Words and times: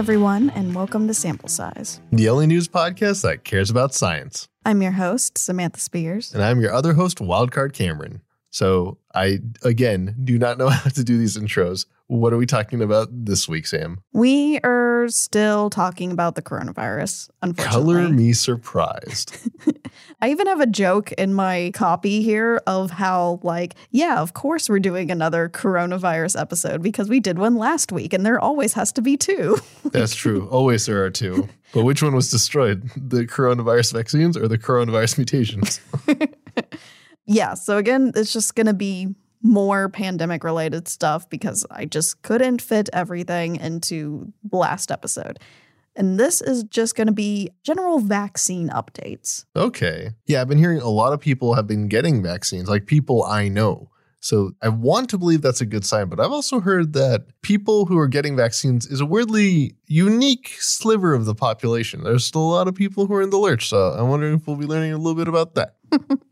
Everyone, 0.00 0.48
and 0.48 0.74
welcome 0.74 1.06
to 1.08 1.12
Sample 1.12 1.50
Size. 1.50 2.00
the 2.10 2.30
only 2.30 2.46
news 2.46 2.68
podcast 2.68 3.20
that 3.20 3.44
cares 3.44 3.68
about 3.68 3.92
science. 3.92 4.48
I'm 4.64 4.80
your 4.80 4.92
host, 4.92 5.36
Samantha 5.36 5.78
Spears. 5.78 6.32
And 6.32 6.42
I'm 6.42 6.58
your 6.58 6.72
other 6.72 6.94
host, 6.94 7.18
Wildcard 7.18 7.74
Cameron. 7.74 8.22
So 8.48 8.96
I, 9.14 9.40
again, 9.62 10.16
do 10.24 10.38
not 10.38 10.56
know 10.56 10.68
how 10.70 10.88
to 10.88 11.04
do 11.04 11.18
these 11.18 11.36
intros. 11.36 11.84
What 12.10 12.32
are 12.32 12.36
we 12.36 12.44
talking 12.44 12.82
about 12.82 13.06
this 13.12 13.48
week, 13.48 13.68
Sam? 13.68 14.00
We 14.12 14.58
are 14.64 15.06
still 15.10 15.70
talking 15.70 16.10
about 16.10 16.34
the 16.34 16.42
coronavirus, 16.42 17.30
unfortunately. 17.40 17.94
Color 17.94 18.08
me 18.08 18.32
surprised. 18.32 19.38
I 20.20 20.30
even 20.30 20.48
have 20.48 20.60
a 20.60 20.66
joke 20.66 21.12
in 21.12 21.34
my 21.34 21.70
copy 21.72 22.20
here 22.20 22.60
of 22.66 22.90
how, 22.90 23.38
like, 23.44 23.76
yeah, 23.92 24.20
of 24.20 24.34
course 24.34 24.68
we're 24.68 24.80
doing 24.80 25.12
another 25.12 25.48
coronavirus 25.48 26.40
episode 26.40 26.82
because 26.82 27.08
we 27.08 27.20
did 27.20 27.38
one 27.38 27.54
last 27.54 27.92
week 27.92 28.12
and 28.12 28.26
there 28.26 28.40
always 28.40 28.72
has 28.72 28.90
to 28.94 29.02
be 29.02 29.16
two. 29.16 29.58
That's 29.84 30.16
true. 30.16 30.48
Always 30.48 30.86
there 30.86 31.04
are 31.04 31.10
two. 31.10 31.48
But 31.72 31.84
which 31.84 32.02
one 32.02 32.16
was 32.16 32.28
destroyed? 32.28 32.90
The 32.96 33.24
coronavirus 33.24 33.92
vaccines 33.92 34.36
or 34.36 34.48
the 34.48 34.58
coronavirus 34.58 35.18
mutations? 35.18 35.80
yeah, 37.26 37.54
so 37.54 37.76
again, 37.76 38.10
it's 38.16 38.32
just 38.32 38.56
going 38.56 38.66
to 38.66 38.74
be 38.74 39.14
more 39.42 39.88
pandemic 39.88 40.44
related 40.44 40.88
stuff 40.88 41.28
because 41.28 41.64
I 41.70 41.84
just 41.84 42.22
couldn't 42.22 42.60
fit 42.60 42.88
everything 42.92 43.56
into 43.56 44.32
the 44.48 44.56
last 44.56 44.90
episode. 44.90 45.38
And 45.96 46.20
this 46.20 46.40
is 46.40 46.62
just 46.64 46.94
going 46.94 47.08
to 47.08 47.12
be 47.12 47.50
general 47.62 47.98
vaccine 47.98 48.68
updates. 48.70 49.44
Okay. 49.56 50.10
Yeah, 50.26 50.40
I've 50.40 50.48
been 50.48 50.58
hearing 50.58 50.80
a 50.80 50.88
lot 50.88 51.12
of 51.12 51.20
people 51.20 51.54
have 51.54 51.66
been 51.66 51.88
getting 51.88 52.22
vaccines, 52.22 52.68
like 52.68 52.86
people 52.86 53.24
I 53.24 53.48
know. 53.48 53.90
So 54.20 54.52
I 54.62 54.68
want 54.68 55.08
to 55.10 55.18
believe 55.18 55.40
that's 55.40 55.62
a 55.62 55.66
good 55.66 55.84
sign, 55.84 56.08
but 56.08 56.20
I've 56.20 56.30
also 56.30 56.60
heard 56.60 56.92
that 56.92 57.26
people 57.40 57.86
who 57.86 57.98
are 57.98 58.06
getting 58.06 58.36
vaccines 58.36 58.86
is 58.86 59.00
a 59.00 59.06
weirdly 59.06 59.74
unique 59.86 60.48
sliver 60.58 61.14
of 61.14 61.24
the 61.24 61.34
population. 61.34 62.04
There's 62.04 62.26
still 62.26 62.42
a 62.42 62.52
lot 62.52 62.68
of 62.68 62.74
people 62.74 63.06
who 63.06 63.14
are 63.14 63.22
in 63.22 63.30
the 63.30 63.38
lurch. 63.38 63.68
So 63.70 63.78
I'm 63.78 64.08
wondering 64.08 64.34
if 64.34 64.46
we'll 64.46 64.56
be 64.56 64.66
learning 64.66 64.92
a 64.92 64.98
little 64.98 65.14
bit 65.14 65.26
about 65.26 65.54
that. 65.54 65.76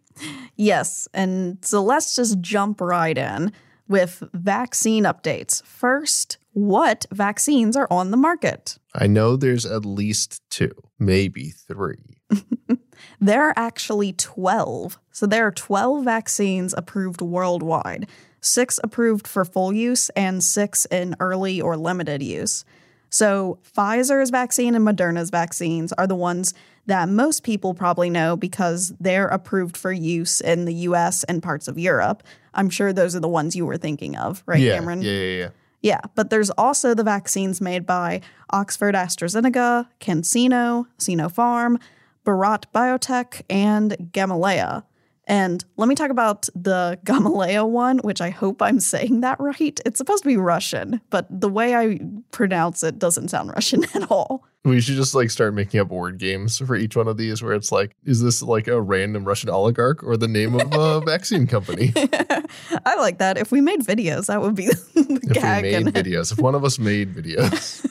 Yes, 0.57 1.09
and 1.15 1.59
so 1.63 1.83
let's 1.83 2.17
just 2.17 2.41
jump 2.41 2.81
right 2.81 3.17
in 3.17 3.53
with 3.89 4.23
vaccine 4.33 5.05
updates. 5.05 5.65
First, 5.65 6.39
what 6.53 7.07
vaccines 7.13 7.77
are 7.77 7.89
on 7.91 8.11
the 8.11 8.17
market? 8.17 8.79
I 8.95 9.07
know 9.07 9.37
there's 9.37 9.65
at 9.65 9.85
least 9.85 10.43
two, 10.51 10.73
maybe 10.99 11.51
three. 11.51 12.21
There 13.21 13.49
are 13.49 13.55
actually 13.57 14.13
12. 14.13 14.99
So 15.13 15.27
there 15.27 15.47
are 15.47 15.53
12 15.53 16.05
vaccines 16.05 16.75
approved 16.77 17.21
worldwide, 17.21 18.09
six 18.41 18.79
approved 18.85 19.27
for 19.27 19.45
full 19.45 19.73
use, 19.73 20.09
and 20.11 20.43
six 20.43 20.85
in 20.87 21.17
early 21.21 21.61
or 21.61 21.77
limited 21.77 22.23
use. 22.23 22.65
So 23.11 23.59
Pfizer's 23.77 24.31
vaccine 24.31 24.75
and 24.75 24.87
Moderna's 24.87 25.31
vaccines 25.31 25.93
are 25.95 26.07
the 26.07 26.15
ones 26.15 26.55
that 26.89 27.09
most 27.09 27.43
people 27.43 27.75
probably 27.75 28.09
know 28.09 28.35
because 28.35 28.95
they're 28.99 29.29
approved 29.29 29.77
for 29.77 29.93
use 29.93 30.41
in 30.41 30.65
the 30.65 30.75
US 30.75 31.23
and 31.25 31.43
parts 31.43 31.69
of 31.69 31.79
Europe. 31.79 32.23
I'm 32.55 32.71
sure 32.71 32.93
those 32.93 33.15
are 33.15 33.21
the 33.21 33.29
ones 33.29 33.55
you 33.55 33.67
were 33.67 33.77
thinking 33.77 34.17
of, 34.17 34.43
right, 34.47 34.59
yeah, 34.59 34.75
Cameron? 34.75 35.03
yeah, 35.03 35.13
yeah, 35.13 35.39
yeah. 35.39 35.49
Yeah, 35.81 36.01
but 36.17 36.31
there's 36.31 36.51
also 36.51 36.93
the 36.93 37.05
vaccines 37.05 37.61
made 37.61 37.87
by 37.87 38.21
Oxford 38.51 38.97
AstraZeneca, 38.97 39.87
CanSino, 40.01 40.87
Sinopharm, 40.99 41.81
Bharat 42.27 42.65
Biotech, 42.75 43.43
and 43.49 43.93
Gamaleya. 44.11 44.83
And 45.29 45.63
let 45.77 45.89
me 45.89 45.95
talk 45.95 46.11
about 46.11 46.49
the 46.55 46.99
Gamaleya 47.05 47.69
one, 47.69 47.99
which 47.99 48.21
I 48.21 48.31
hope 48.31 48.61
I'm 48.63 48.81
saying 48.81 49.21
that 49.21 49.39
right. 49.39 49.79
It's 49.87 49.99
supposed 49.99 50.25
to 50.25 50.29
be 50.29 50.39
Russian, 50.39 51.01
but 51.11 51.27
the 51.31 51.51
way 51.51 51.77
I 51.77 52.01
pronounce 52.33 52.83
it 52.83 52.99
doesn't 52.99 53.29
sound 53.29 53.51
Russian 53.55 53.85
at 53.95 54.11
all. 54.11 54.45
We 54.69 54.81
should 54.81 54.97
just 54.97 55.15
like 55.15 55.31
start 55.31 55.55
making 55.55 55.81
up 55.81 55.89
word 55.89 56.19
games 56.19 56.59
for 56.59 56.77
each 56.77 56.95
one 56.97 57.09
of 57.09 57.17
these 57.17 57.43
where 57.43 57.55
it's 57.55 57.73
like, 57.73 57.97
is 58.05 58.23
this 58.23 58.43
like 58.43 58.69
a 58.69 58.81
random 58.81 59.25
Russian 59.25 59.49
oligarch 59.51 60.03
or 60.05 60.17
the 60.17 60.29
name 60.29 60.55
of 60.55 60.73
a 60.73 61.01
vaccine 61.05 61.47
company? 61.47 61.93
I 61.97 62.97
like 62.99 63.19
that. 63.19 63.39
If 63.39 63.51
we 63.51 63.61
made 63.61 63.81
videos, 63.81 64.27
that 64.27 64.41
would 64.43 64.55
be 64.55 64.67
the 64.95 65.21
If 65.25 65.33
gag. 65.33 65.65
we 65.65 65.85
made 65.85 65.95
videos, 65.95 66.33
if 66.33 66.39
one 66.39 66.55
of 66.55 66.65
us 66.65 66.79
made 66.79 67.15
videos. 67.15 67.85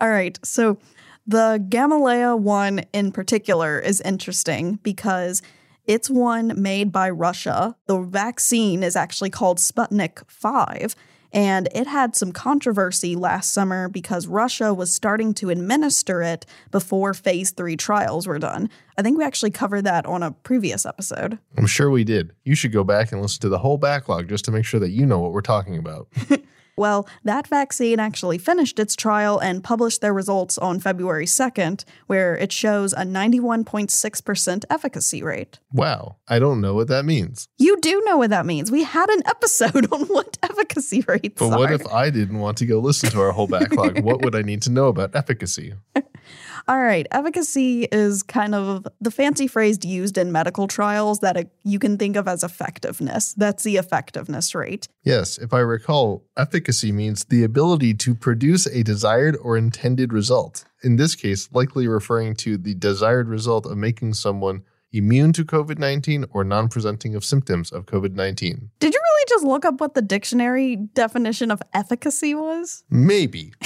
All 0.00 0.08
right. 0.08 0.38
So 0.44 0.78
the 1.26 1.64
Gamaleya 1.68 2.38
one 2.38 2.80
in 2.92 3.12
particular 3.12 3.78
is 3.78 4.00
interesting 4.00 4.78
because 4.82 5.42
it's 5.84 6.08
one 6.08 6.60
made 6.60 6.92
by 6.92 7.10
Russia. 7.10 7.76
The 7.86 8.00
vaccine 8.00 8.82
is 8.82 8.96
actually 8.96 9.30
called 9.30 9.58
Sputnik 9.58 10.22
5. 10.28 10.94
And 11.32 11.68
it 11.74 11.86
had 11.86 12.16
some 12.16 12.32
controversy 12.32 13.14
last 13.14 13.52
summer 13.52 13.88
because 13.88 14.26
Russia 14.26 14.74
was 14.74 14.92
starting 14.92 15.32
to 15.34 15.50
administer 15.50 16.22
it 16.22 16.44
before 16.70 17.14
phase 17.14 17.52
three 17.52 17.76
trials 17.76 18.26
were 18.26 18.38
done. 18.38 18.68
I 18.98 19.02
think 19.02 19.16
we 19.16 19.24
actually 19.24 19.52
covered 19.52 19.82
that 19.82 20.06
on 20.06 20.22
a 20.22 20.32
previous 20.32 20.84
episode. 20.84 21.38
I'm 21.56 21.66
sure 21.66 21.90
we 21.90 22.04
did. 22.04 22.32
You 22.44 22.54
should 22.54 22.72
go 22.72 22.84
back 22.84 23.12
and 23.12 23.22
listen 23.22 23.40
to 23.42 23.48
the 23.48 23.58
whole 23.58 23.78
backlog 23.78 24.28
just 24.28 24.44
to 24.46 24.50
make 24.50 24.64
sure 24.64 24.80
that 24.80 24.90
you 24.90 25.06
know 25.06 25.20
what 25.20 25.32
we're 25.32 25.40
talking 25.40 25.78
about. 25.78 26.08
Well, 26.80 27.06
that 27.24 27.46
vaccine 27.46 28.00
actually 28.00 28.38
finished 28.38 28.78
its 28.78 28.96
trial 28.96 29.38
and 29.38 29.62
published 29.62 30.00
their 30.00 30.14
results 30.14 30.56
on 30.56 30.80
February 30.80 31.26
2nd, 31.26 31.84
where 32.06 32.34
it 32.34 32.52
shows 32.52 32.94
a 32.94 33.02
91.6% 33.02 34.64
efficacy 34.70 35.22
rate. 35.22 35.58
Wow. 35.74 36.16
I 36.26 36.38
don't 36.38 36.62
know 36.62 36.72
what 36.72 36.88
that 36.88 37.04
means. 37.04 37.48
You 37.58 37.78
do 37.80 38.00
know 38.06 38.16
what 38.16 38.30
that 38.30 38.46
means. 38.46 38.70
We 38.70 38.84
had 38.84 39.10
an 39.10 39.22
episode 39.26 39.88
on 39.92 40.06
what 40.06 40.38
efficacy 40.42 41.04
rates 41.06 41.38
But 41.38 41.52
are. 41.52 41.58
what 41.58 41.70
if 41.70 41.86
I 41.88 42.08
didn't 42.08 42.38
want 42.38 42.56
to 42.58 42.64
go 42.64 42.78
listen 42.78 43.10
to 43.10 43.20
our 43.20 43.32
whole 43.32 43.46
backlog? 43.46 44.00
what 44.00 44.24
would 44.24 44.34
I 44.34 44.40
need 44.40 44.62
to 44.62 44.70
know 44.70 44.88
about 44.88 45.14
efficacy? 45.14 45.74
All 46.68 46.80
right, 46.80 47.06
efficacy 47.10 47.84
is 47.90 48.22
kind 48.22 48.54
of 48.54 48.86
the 49.00 49.10
fancy 49.10 49.46
phrase 49.46 49.78
used 49.84 50.18
in 50.18 50.32
medical 50.32 50.68
trials 50.68 51.20
that 51.20 51.50
you 51.64 51.78
can 51.78 51.98
think 51.98 52.16
of 52.16 52.28
as 52.28 52.42
effectiveness. 52.42 53.34
That's 53.34 53.62
the 53.62 53.76
effectiveness 53.76 54.54
rate. 54.54 54.88
Yes, 55.02 55.38
if 55.38 55.52
I 55.52 55.60
recall, 55.60 56.24
efficacy 56.36 56.92
means 56.92 57.24
the 57.24 57.44
ability 57.44 57.94
to 57.94 58.14
produce 58.14 58.66
a 58.66 58.82
desired 58.82 59.36
or 59.42 59.56
intended 59.56 60.12
result. 60.12 60.64
In 60.82 60.96
this 60.96 61.14
case, 61.14 61.48
likely 61.52 61.88
referring 61.88 62.34
to 62.36 62.56
the 62.56 62.74
desired 62.74 63.28
result 63.28 63.66
of 63.66 63.76
making 63.76 64.14
someone 64.14 64.62
immune 64.92 65.32
to 65.34 65.44
COVID 65.44 65.78
19 65.78 66.26
or 66.30 66.44
non 66.44 66.68
presenting 66.68 67.14
of 67.14 67.24
symptoms 67.24 67.70
of 67.70 67.86
COVID 67.86 68.14
19. 68.14 68.70
Did 68.80 68.94
you 68.94 69.00
really 69.00 69.24
just 69.28 69.44
look 69.44 69.64
up 69.64 69.80
what 69.80 69.94
the 69.94 70.02
dictionary 70.02 70.76
definition 70.76 71.50
of 71.50 71.62
efficacy 71.72 72.34
was? 72.34 72.84
Maybe. 72.90 73.52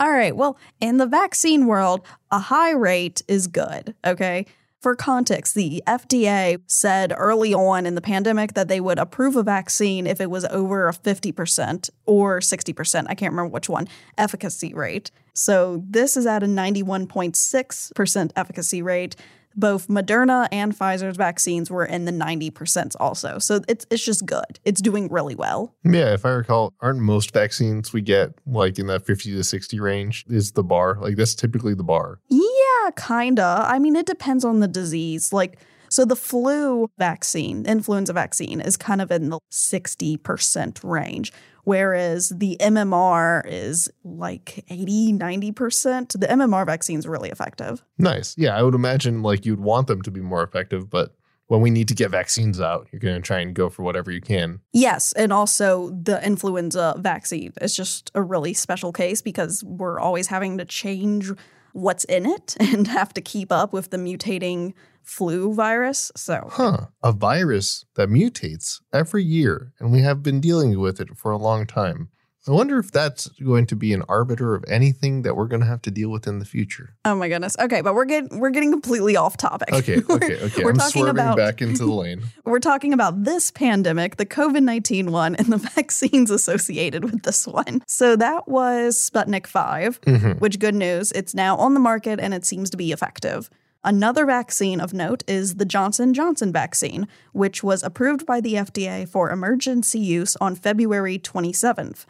All 0.00 0.10
right. 0.10 0.34
Well, 0.34 0.56
in 0.80 0.96
the 0.96 1.06
vaccine 1.06 1.66
world, 1.66 2.00
a 2.30 2.38
high 2.38 2.72
rate 2.72 3.20
is 3.28 3.46
good. 3.46 3.94
Okay. 4.04 4.46
For 4.80 4.96
context, 4.96 5.54
the 5.54 5.82
FDA 5.86 6.58
said 6.66 7.12
early 7.14 7.52
on 7.52 7.84
in 7.84 7.96
the 7.96 8.00
pandemic 8.00 8.54
that 8.54 8.68
they 8.68 8.80
would 8.80 8.98
approve 8.98 9.36
a 9.36 9.42
vaccine 9.42 10.06
if 10.06 10.22
it 10.22 10.30
was 10.30 10.46
over 10.46 10.88
a 10.88 10.92
50% 10.94 11.90
or 12.06 12.40
60%, 12.40 13.04
I 13.06 13.14
can't 13.14 13.32
remember 13.32 13.52
which 13.52 13.68
one, 13.68 13.88
efficacy 14.16 14.72
rate. 14.72 15.10
So 15.34 15.84
this 15.86 16.16
is 16.16 16.24
at 16.24 16.42
a 16.42 16.46
91.6% 16.46 18.30
efficacy 18.34 18.80
rate. 18.80 19.16
Both 19.56 19.88
Moderna 19.88 20.48
and 20.52 20.76
Pfizer's 20.76 21.16
vaccines 21.16 21.70
were 21.70 21.84
in 21.84 22.04
the 22.04 22.12
90% 22.12 22.94
also. 23.00 23.38
So 23.38 23.60
it's, 23.68 23.86
it's 23.90 24.04
just 24.04 24.24
good. 24.26 24.60
It's 24.64 24.80
doing 24.80 25.08
really 25.08 25.34
well. 25.34 25.74
Yeah, 25.84 26.14
if 26.14 26.24
I 26.24 26.30
recall, 26.30 26.72
aren't 26.80 27.00
most 27.00 27.32
vaccines 27.32 27.92
we 27.92 28.00
get 28.00 28.34
like 28.46 28.78
in 28.78 28.86
that 28.86 29.06
50 29.06 29.32
to 29.32 29.44
60 29.44 29.80
range 29.80 30.24
is 30.28 30.52
the 30.52 30.62
bar? 30.62 30.96
Like 31.00 31.16
that's 31.16 31.34
typically 31.34 31.74
the 31.74 31.84
bar. 31.84 32.20
Yeah, 32.28 32.90
kinda. 32.96 33.64
I 33.66 33.78
mean, 33.78 33.96
it 33.96 34.06
depends 34.06 34.44
on 34.44 34.60
the 34.60 34.68
disease. 34.68 35.32
Like, 35.32 35.58
so 35.90 36.04
the 36.04 36.16
flu 36.16 36.88
vaccine, 36.98 37.66
influenza 37.66 38.12
vaccine, 38.12 38.60
is 38.60 38.76
kind 38.76 39.02
of 39.02 39.10
in 39.10 39.28
the 39.30 39.40
60% 39.50 40.80
range, 40.84 41.32
whereas 41.64 42.30
the 42.30 42.56
MMR 42.60 43.42
is 43.44 43.90
like 44.04 44.64
80, 44.68 45.14
90%. 45.14 46.20
The 46.20 46.28
MMR 46.28 46.64
vaccine 46.64 47.00
is 47.00 47.08
really 47.08 47.28
effective. 47.28 47.84
Nice. 47.98 48.36
Yeah, 48.38 48.56
I 48.56 48.62
would 48.62 48.76
imagine 48.76 49.22
like 49.22 49.44
you'd 49.44 49.60
want 49.60 49.88
them 49.88 50.00
to 50.02 50.10
be 50.12 50.20
more 50.20 50.44
effective, 50.44 50.88
but 50.88 51.16
when 51.48 51.60
we 51.60 51.70
need 51.70 51.88
to 51.88 51.94
get 51.94 52.12
vaccines 52.12 52.60
out, 52.60 52.86
you're 52.92 53.00
going 53.00 53.16
to 53.16 53.20
try 53.20 53.40
and 53.40 53.52
go 53.52 53.68
for 53.68 53.82
whatever 53.82 54.12
you 54.12 54.20
can. 54.20 54.60
Yes, 54.72 55.12
and 55.14 55.32
also 55.32 55.90
the 55.90 56.24
influenza 56.24 56.94
vaccine 56.98 57.52
is 57.60 57.74
just 57.74 58.12
a 58.14 58.22
really 58.22 58.54
special 58.54 58.92
case 58.92 59.20
because 59.20 59.64
we're 59.64 59.98
always 59.98 60.28
having 60.28 60.58
to 60.58 60.64
change 60.64 61.32
what's 61.72 62.04
in 62.04 62.26
it 62.26 62.56
and 62.60 62.86
have 62.86 63.14
to 63.14 63.20
keep 63.20 63.52
up 63.52 63.72
with 63.72 63.90
the 63.90 63.96
mutating 63.96 64.74
flu 65.02 65.54
virus. 65.54 66.12
So, 66.16 66.48
Huh. 66.50 66.86
A 67.02 67.12
virus 67.12 67.84
that 67.94 68.08
mutates 68.08 68.80
every 68.92 69.24
year, 69.24 69.72
and 69.78 69.90
we 69.90 70.02
have 70.02 70.22
been 70.22 70.40
dealing 70.40 70.78
with 70.78 71.00
it 71.00 71.16
for 71.16 71.30
a 71.30 71.38
long 71.38 71.66
time. 71.66 72.10
I 72.48 72.52
wonder 72.52 72.78
if 72.78 72.90
that's 72.90 73.28
going 73.28 73.66
to 73.66 73.76
be 73.76 73.92
an 73.92 74.02
arbiter 74.08 74.54
of 74.54 74.64
anything 74.66 75.22
that 75.22 75.36
we're 75.36 75.46
going 75.46 75.60
to 75.60 75.66
have 75.66 75.82
to 75.82 75.90
deal 75.90 76.08
with 76.08 76.26
in 76.26 76.38
the 76.38 76.46
future. 76.46 76.94
Oh 77.04 77.14
my 77.14 77.28
goodness. 77.28 77.54
Okay, 77.60 77.82
but 77.82 77.94
we're 77.94 78.06
getting 78.06 78.38
we're 78.40 78.48
getting 78.50 78.70
completely 78.72 79.14
off 79.14 79.36
topic. 79.36 79.70
Okay, 79.72 79.96
okay, 80.10 80.40
okay. 80.40 80.64
We're 80.64 80.70
I'm 80.70 80.76
talking 80.76 81.02
swerving 81.02 81.10
about- 81.10 81.36
back 81.36 81.60
into 81.60 81.84
the 81.84 81.92
lane. 81.92 82.22
We're 82.46 82.58
talking 82.58 82.94
about 82.94 83.24
this 83.24 83.50
pandemic, 83.50 84.16
the 84.16 84.24
COVID 84.24 84.62
19 84.62 85.12
one, 85.12 85.34
and 85.34 85.48
the 85.52 85.58
vaccines 85.76 86.30
associated 86.30 87.04
with 87.04 87.22
this 87.24 87.46
one. 87.46 87.82
So 87.86 88.16
that 88.16 88.48
was 88.48 88.96
Sputnik 88.96 89.46
5, 89.46 90.00
Mhm. 90.00 90.40
which 90.40 90.58
good 90.58 90.74
news, 90.74 91.12
it's 91.12 91.34
now 91.34 91.56
on 91.56 91.74
the 91.74 91.80
market 91.80 92.18
and 92.18 92.32
it 92.32 92.46
seems 92.46 92.70
to 92.70 92.76
be 92.78 92.90
effective. 92.90 93.50
Another 93.84 94.26
vaccine 94.26 94.78
of 94.80 94.92
note 94.92 95.24
is 95.26 95.54
the 95.56 95.64
Johnson 95.64 96.12
Johnson 96.12 96.52
vaccine, 96.52 97.06
which 97.32 97.62
was 97.62 97.82
approved 97.82 98.26
by 98.26 98.40
the 98.40 98.54
FDA 98.54 99.06
for 99.08 99.30
emergency 99.30 99.98
use 99.98 100.36
on 100.40 100.54
February 100.54 101.18
27th. 101.18 102.04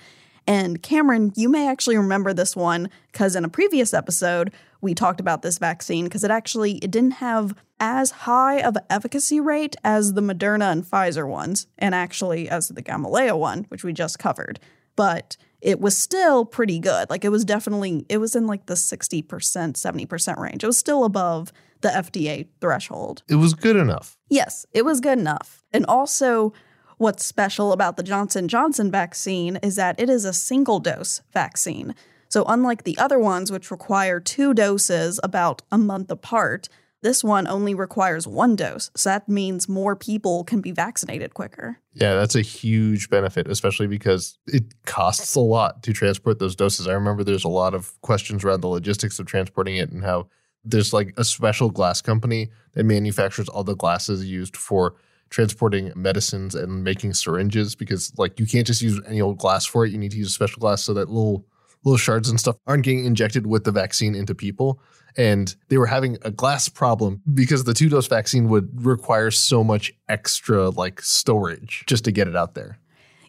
And 0.50 0.82
Cameron, 0.82 1.32
you 1.37 1.49
may 1.49 1.69
actually 1.69 1.97
remember 1.97 2.35
this 2.35 2.56
one 2.56 2.91
because 3.12 3.37
in 3.37 3.44
a 3.44 3.49
previous 3.49 3.94
episode 3.94 4.52
we 4.81 4.97
talked 4.97 5.20
about 5.20 5.43
this 5.43 5.58
vaccine 5.58 6.06
because 6.06 6.25
it 6.25 6.31
actually 6.32 6.79
it 6.79 6.91
didn't 6.91 7.12
have 7.12 7.55
as 7.79 8.11
high 8.11 8.61
of 8.61 8.75
an 8.75 8.82
efficacy 8.91 9.38
rate 9.38 9.76
as 9.85 10.14
the 10.14 10.20
Moderna 10.20 10.73
and 10.73 10.85
Pfizer 10.85 11.29
ones, 11.29 11.69
and 11.79 11.94
actually 11.94 12.49
as 12.49 12.67
the 12.67 12.82
Gamaleya 12.82 13.38
one, 13.38 13.64
which 13.69 13.85
we 13.85 13.93
just 13.93 14.19
covered. 14.19 14.58
But 14.97 15.37
it 15.61 15.79
was 15.79 15.97
still 15.97 16.44
pretty 16.44 16.81
good. 16.81 17.08
Like 17.11 17.25
it 17.25 17.29
was 17.29 17.44
definitely 17.44 18.05
it 18.08 18.19
was 18.19 18.35
in 18.35 18.49
like 18.49 18.67
the 18.67 18.75
60%, 18.75 19.23
70% 19.29 20.37
range. 20.37 20.64
It 20.64 20.67
was 20.67 20.79
still 20.79 21.05
above 21.05 21.53
the 21.81 21.91
FDA 21.91 22.49
threshold. 22.61 23.23
It 23.29 23.37
was 23.37 23.55
good 23.55 23.76
enough. 23.76 24.19
Yes, 24.29 24.67
it 24.73 24.85
was 24.85 25.00
good 25.00 25.20
enough. 25.20 25.62
And 25.73 25.87
also 25.87 26.53
what's 27.00 27.25
special 27.25 27.73
about 27.73 27.97
the 27.97 28.02
Johnson 28.02 28.47
Johnson 28.47 28.91
vaccine 28.91 29.56
is 29.62 29.76
that 29.76 29.99
it 29.99 30.11
is 30.11 30.26
a 30.26 30.35
single 30.35 30.81
dose 30.81 31.23
vaccine. 31.32 31.94
So 32.29 32.44
unlike 32.47 32.85
the 32.85 32.99
other 32.99 33.19
ones 33.19 33.50
which 33.50 33.70
require 33.70 34.20
two 34.20 34.52
doses 34.52 35.19
about 35.23 35.62
a 35.73 35.79
month 35.79 36.11
apart, 36.11 36.69
this 37.00 37.25
one 37.25 37.47
only 37.47 37.75
requires 37.75 38.29
one 38.29 38.55
dose. 38.55 38.91
So 38.94 39.08
that 39.08 39.31
means 39.31 39.67
more 39.67 39.97
people 39.97 40.44
can 40.44 40.61
be 40.61 40.73
vaccinated 40.73 41.32
quicker. 41.32 41.79
Yeah, 41.94 42.17
that's 42.17 42.37
a 42.37 42.43
huge 42.43 43.08
benefit, 43.08 43.49
especially 43.49 43.87
because 43.87 44.38
it 44.46 44.64
costs 44.85 45.35
a 45.35 45.41
lot 45.41 45.82
to 45.85 45.94
transport 45.94 46.38
those 46.38 46.55
doses. 46.55 46.87
I 46.87 46.93
remember 46.93 47.25
there's 47.25 47.44
a 47.44 47.49
lot 47.49 47.73
of 47.73 47.99
questions 48.03 48.44
around 48.44 48.61
the 48.61 48.69
logistics 48.69 49.19
of 49.19 49.25
transporting 49.25 49.76
it 49.76 49.91
and 49.91 50.05
how 50.05 50.29
there's 50.67 50.93
like 50.93 51.14
a 51.17 51.25
special 51.25 51.70
glass 51.70 52.03
company 52.03 52.50
that 52.75 52.85
manufactures 52.85 53.49
all 53.49 53.64
the 53.64 53.75
glasses 53.75 54.26
used 54.26 54.55
for 54.55 54.96
transporting 55.31 55.93
medicines 55.94 56.55
and 56.55 56.85
making 56.85 57.15
syringes 57.15 57.75
because 57.75 58.12
like 58.19 58.38
you 58.38 58.47
can't 58.47 58.67
just 58.67 58.82
use 58.82 59.00
any 59.06 59.21
old 59.21 59.38
glass 59.38 59.65
for 59.65 59.87
it. 59.87 59.93
You 59.93 59.99
need 59.99 60.11
to 60.11 60.19
use 60.19 60.29
a 60.29 60.32
special 60.32 60.61
glass 60.61 60.82
so 60.82 60.94
that 60.94 61.09
little 61.09 61.47
little 61.85 61.97
shards 61.97 62.29
and 62.29 62.38
stuff 62.38 62.56
aren't 62.67 62.85
getting 62.85 63.06
injected 63.06 63.47
with 63.47 63.65
the 63.65 63.73
vaccine 63.73 64.15
into 64.15 64.35
people. 64.35 64.81
And 65.17 65.55
they 65.69 65.79
were 65.79 65.87
having 65.87 66.19
a 66.23 66.31
glass 66.31 66.69
problem 66.69 67.23
because 67.32 67.65
the 67.65 67.75
two 67.75 67.88
dose 67.88 68.06
vaccine 68.06 68.49
would 68.49 68.69
require 68.85 69.31
so 69.31 69.65
much 69.65 69.93
extra 70.09 70.69
like 70.71 71.00
storage 71.00 71.85
just 71.87 72.05
to 72.05 72.12
get 72.12 72.29
it 72.29 72.37
out 72.37 72.55
there. 72.55 72.79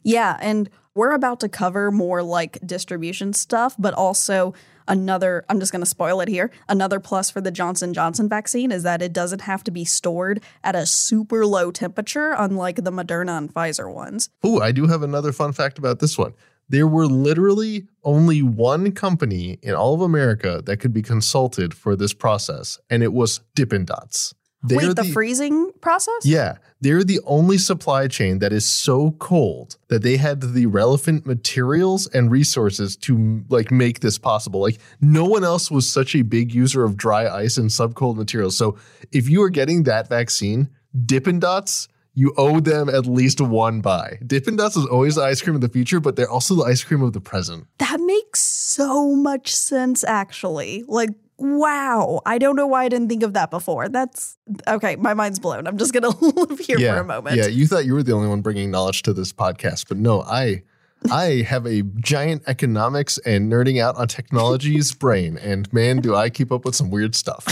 Yeah, 0.03 0.37
and 0.41 0.69
we're 0.95 1.13
about 1.13 1.39
to 1.41 1.49
cover 1.49 1.91
more 1.91 2.21
like 2.21 2.59
distribution 2.65 3.33
stuff, 3.33 3.75
but 3.79 3.93
also 3.93 4.53
another 4.91 5.45
I'm 5.49 5.59
just 5.59 5.71
going 5.71 5.81
to 5.81 5.87
spoil 5.87 6.21
it 6.21 6.27
here. 6.27 6.51
Another 6.69 6.99
plus 6.99 7.31
for 7.31 7.41
the 7.41 7.49
Johnson 7.49 7.93
Johnson 7.93 8.29
vaccine 8.29 8.71
is 8.71 8.83
that 8.83 9.01
it 9.01 9.13
doesn't 9.13 9.41
have 9.41 9.63
to 9.63 9.71
be 9.71 9.85
stored 9.85 10.41
at 10.63 10.75
a 10.75 10.85
super 10.85 11.45
low 11.47 11.71
temperature 11.71 12.35
unlike 12.37 12.75
the 12.75 12.91
Moderna 12.91 13.37
and 13.37 13.51
Pfizer 13.51 13.91
ones. 13.91 14.29
Oh, 14.43 14.59
I 14.59 14.71
do 14.71 14.85
have 14.85 15.01
another 15.01 15.31
fun 15.31 15.53
fact 15.53 15.79
about 15.79 15.99
this 15.99 16.17
one. 16.17 16.33
There 16.69 16.87
were 16.87 17.07
literally 17.07 17.87
only 18.03 18.41
one 18.41 18.91
company 18.91 19.57
in 19.61 19.73
all 19.73 19.93
of 19.93 20.01
America 20.01 20.61
that 20.65 20.77
could 20.77 20.93
be 20.93 21.01
consulted 21.01 21.73
for 21.73 21.95
this 21.95 22.13
process, 22.13 22.79
and 22.89 23.03
it 23.03 23.11
was 23.11 23.41
Dippin' 23.55 23.85
Dots. 23.85 24.33
Wait, 24.63 24.95
the, 24.95 25.03
freezing 25.03 25.71
process? 25.81 26.23
Yeah, 26.23 26.57
they're 26.81 27.03
the 27.03 27.19
only 27.25 27.57
supply 27.57 28.07
chain 28.07 28.39
that 28.39 28.53
is 28.53 28.65
so 28.65 29.11
cold 29.11 29.77
that 29.87 30.03
they 30.03 30.17
had 30.17 30.41
the 30.41 30.67
relevant 30.67 31.25
materials 31.25 32.07
and 32.07 32.29
resources 32.29 32.95
to 32.97 33.43
like 33.49 33.71
make 33.71 34.01
this 34.01 34.17
possible. 34.17 34.61
Like 34.61 34.79
no 34.99 35.25
one 35.25 35.43
else 35.43 35.71
was 35.71 35.91
such 35.91 36.15
a 36.15 36.21
big 36.21 36.53
user 36.53 36.83
of 36.83 36.95
dry 36.95 37.27
ice 37.27 37.57
and 37.57 37.69
subcold 37.69 38.17
materials. 38.17 38.57
So 38.57 38.77
if 39.11 39.27
you 39.29 39.41
are 39.41 39.49
getting 39.49 39.83
that 39.83 40.07
vaccine, 40.09 40.69
Dippin' 41.05 41.39
Dots, 41.39 41.87
you 42.13 42.33
owe 42.37 42.59
them 42.59 42.89
at 42.89 43.05
least 43.05 43.39
one 43.41 43.81
buy. 43.81 44.19
Dippin' 44.25 44.57
Dots 44.57 44.75
is 44.75 44.85
always 44.85 45.15
the 45.15 45.23
ice 45.23 45.41
cream 45.41 45.55
of 45.55 45.61
the 45.61 45.69
future, 45.69 45.99
but 45.99 46.15
they're 46.15 46.29
also 46.29 46.55
the 46.55 46.63
ice 46.63 46.83
cream 46.83 47.01
of 47.01 47.13
the 47.13 47.21
present. 47.21 47.65
That 47.77 47.99
makes 48.01 48.41
so 48.41 49.15
much 49.15 49.55
sense 49.55 50.03
actually. 50.03 50.83
Like 50.87 51.11
wow, 51.41 52.21
I 52.25 52.37
don't 52.37 52.55
know 52.55 52.67
why 52.67 52.85
I 52.85 52.89
didn't 52.89 53.09
think 53.09 53.23
of 53.23 53.33
that 53.33 53.51
before. 53.51 53.89
That's 53.89 54.37
okay, 54.67 54.95
my 54.95 55.13
mind's 55.13 55.39
blown. 55.39 55.67
I'm 55.67 55.77
just 55.77 55.93
going 55.93 56.03
to 56.11 56.25
live 56.25 56.59
here 56.59 56.77
yeah, 56.79 56.93
for 56.93 57.01
a 57.01 57.03
moment. 57.03 57.35
Yeah, 57.35 57.47
you 57.47 57.67
thought 57.67 57.85
you 57.85 57.93
were 57.93 58.03
the 58.03 58.13
only 58.13 58.27
one 58.27 58.41
bringing 58.41 58.71
knowledge 58.71 59.01
to 59.03 59.13
this 59.13 59.33
podcast, 59.33 59.87
but 59.87 59.97
no, 59.97 60.21
I 60.21 60.63
I 61.09 61.43
have 61.47 61.65
a 61.65 61.81
giant 61.81 62.43
economics 62.47 63.17
and 63.19 63.51
nerding 63.51 63.81
out 63.81 63.95
on 63.97 64.07
technologies 64.07 64.93
brain, 64.93 65.37
and 65.37 65.71
man, 65.73 65.97
do 65.97 66.15
I 66.15 66.29
keep 66.29 66.51
up 66.51 66.65
with 66.65 66.75
some 66.75 66.91
weird 66.91 67.15
stuff. 67.15 67.47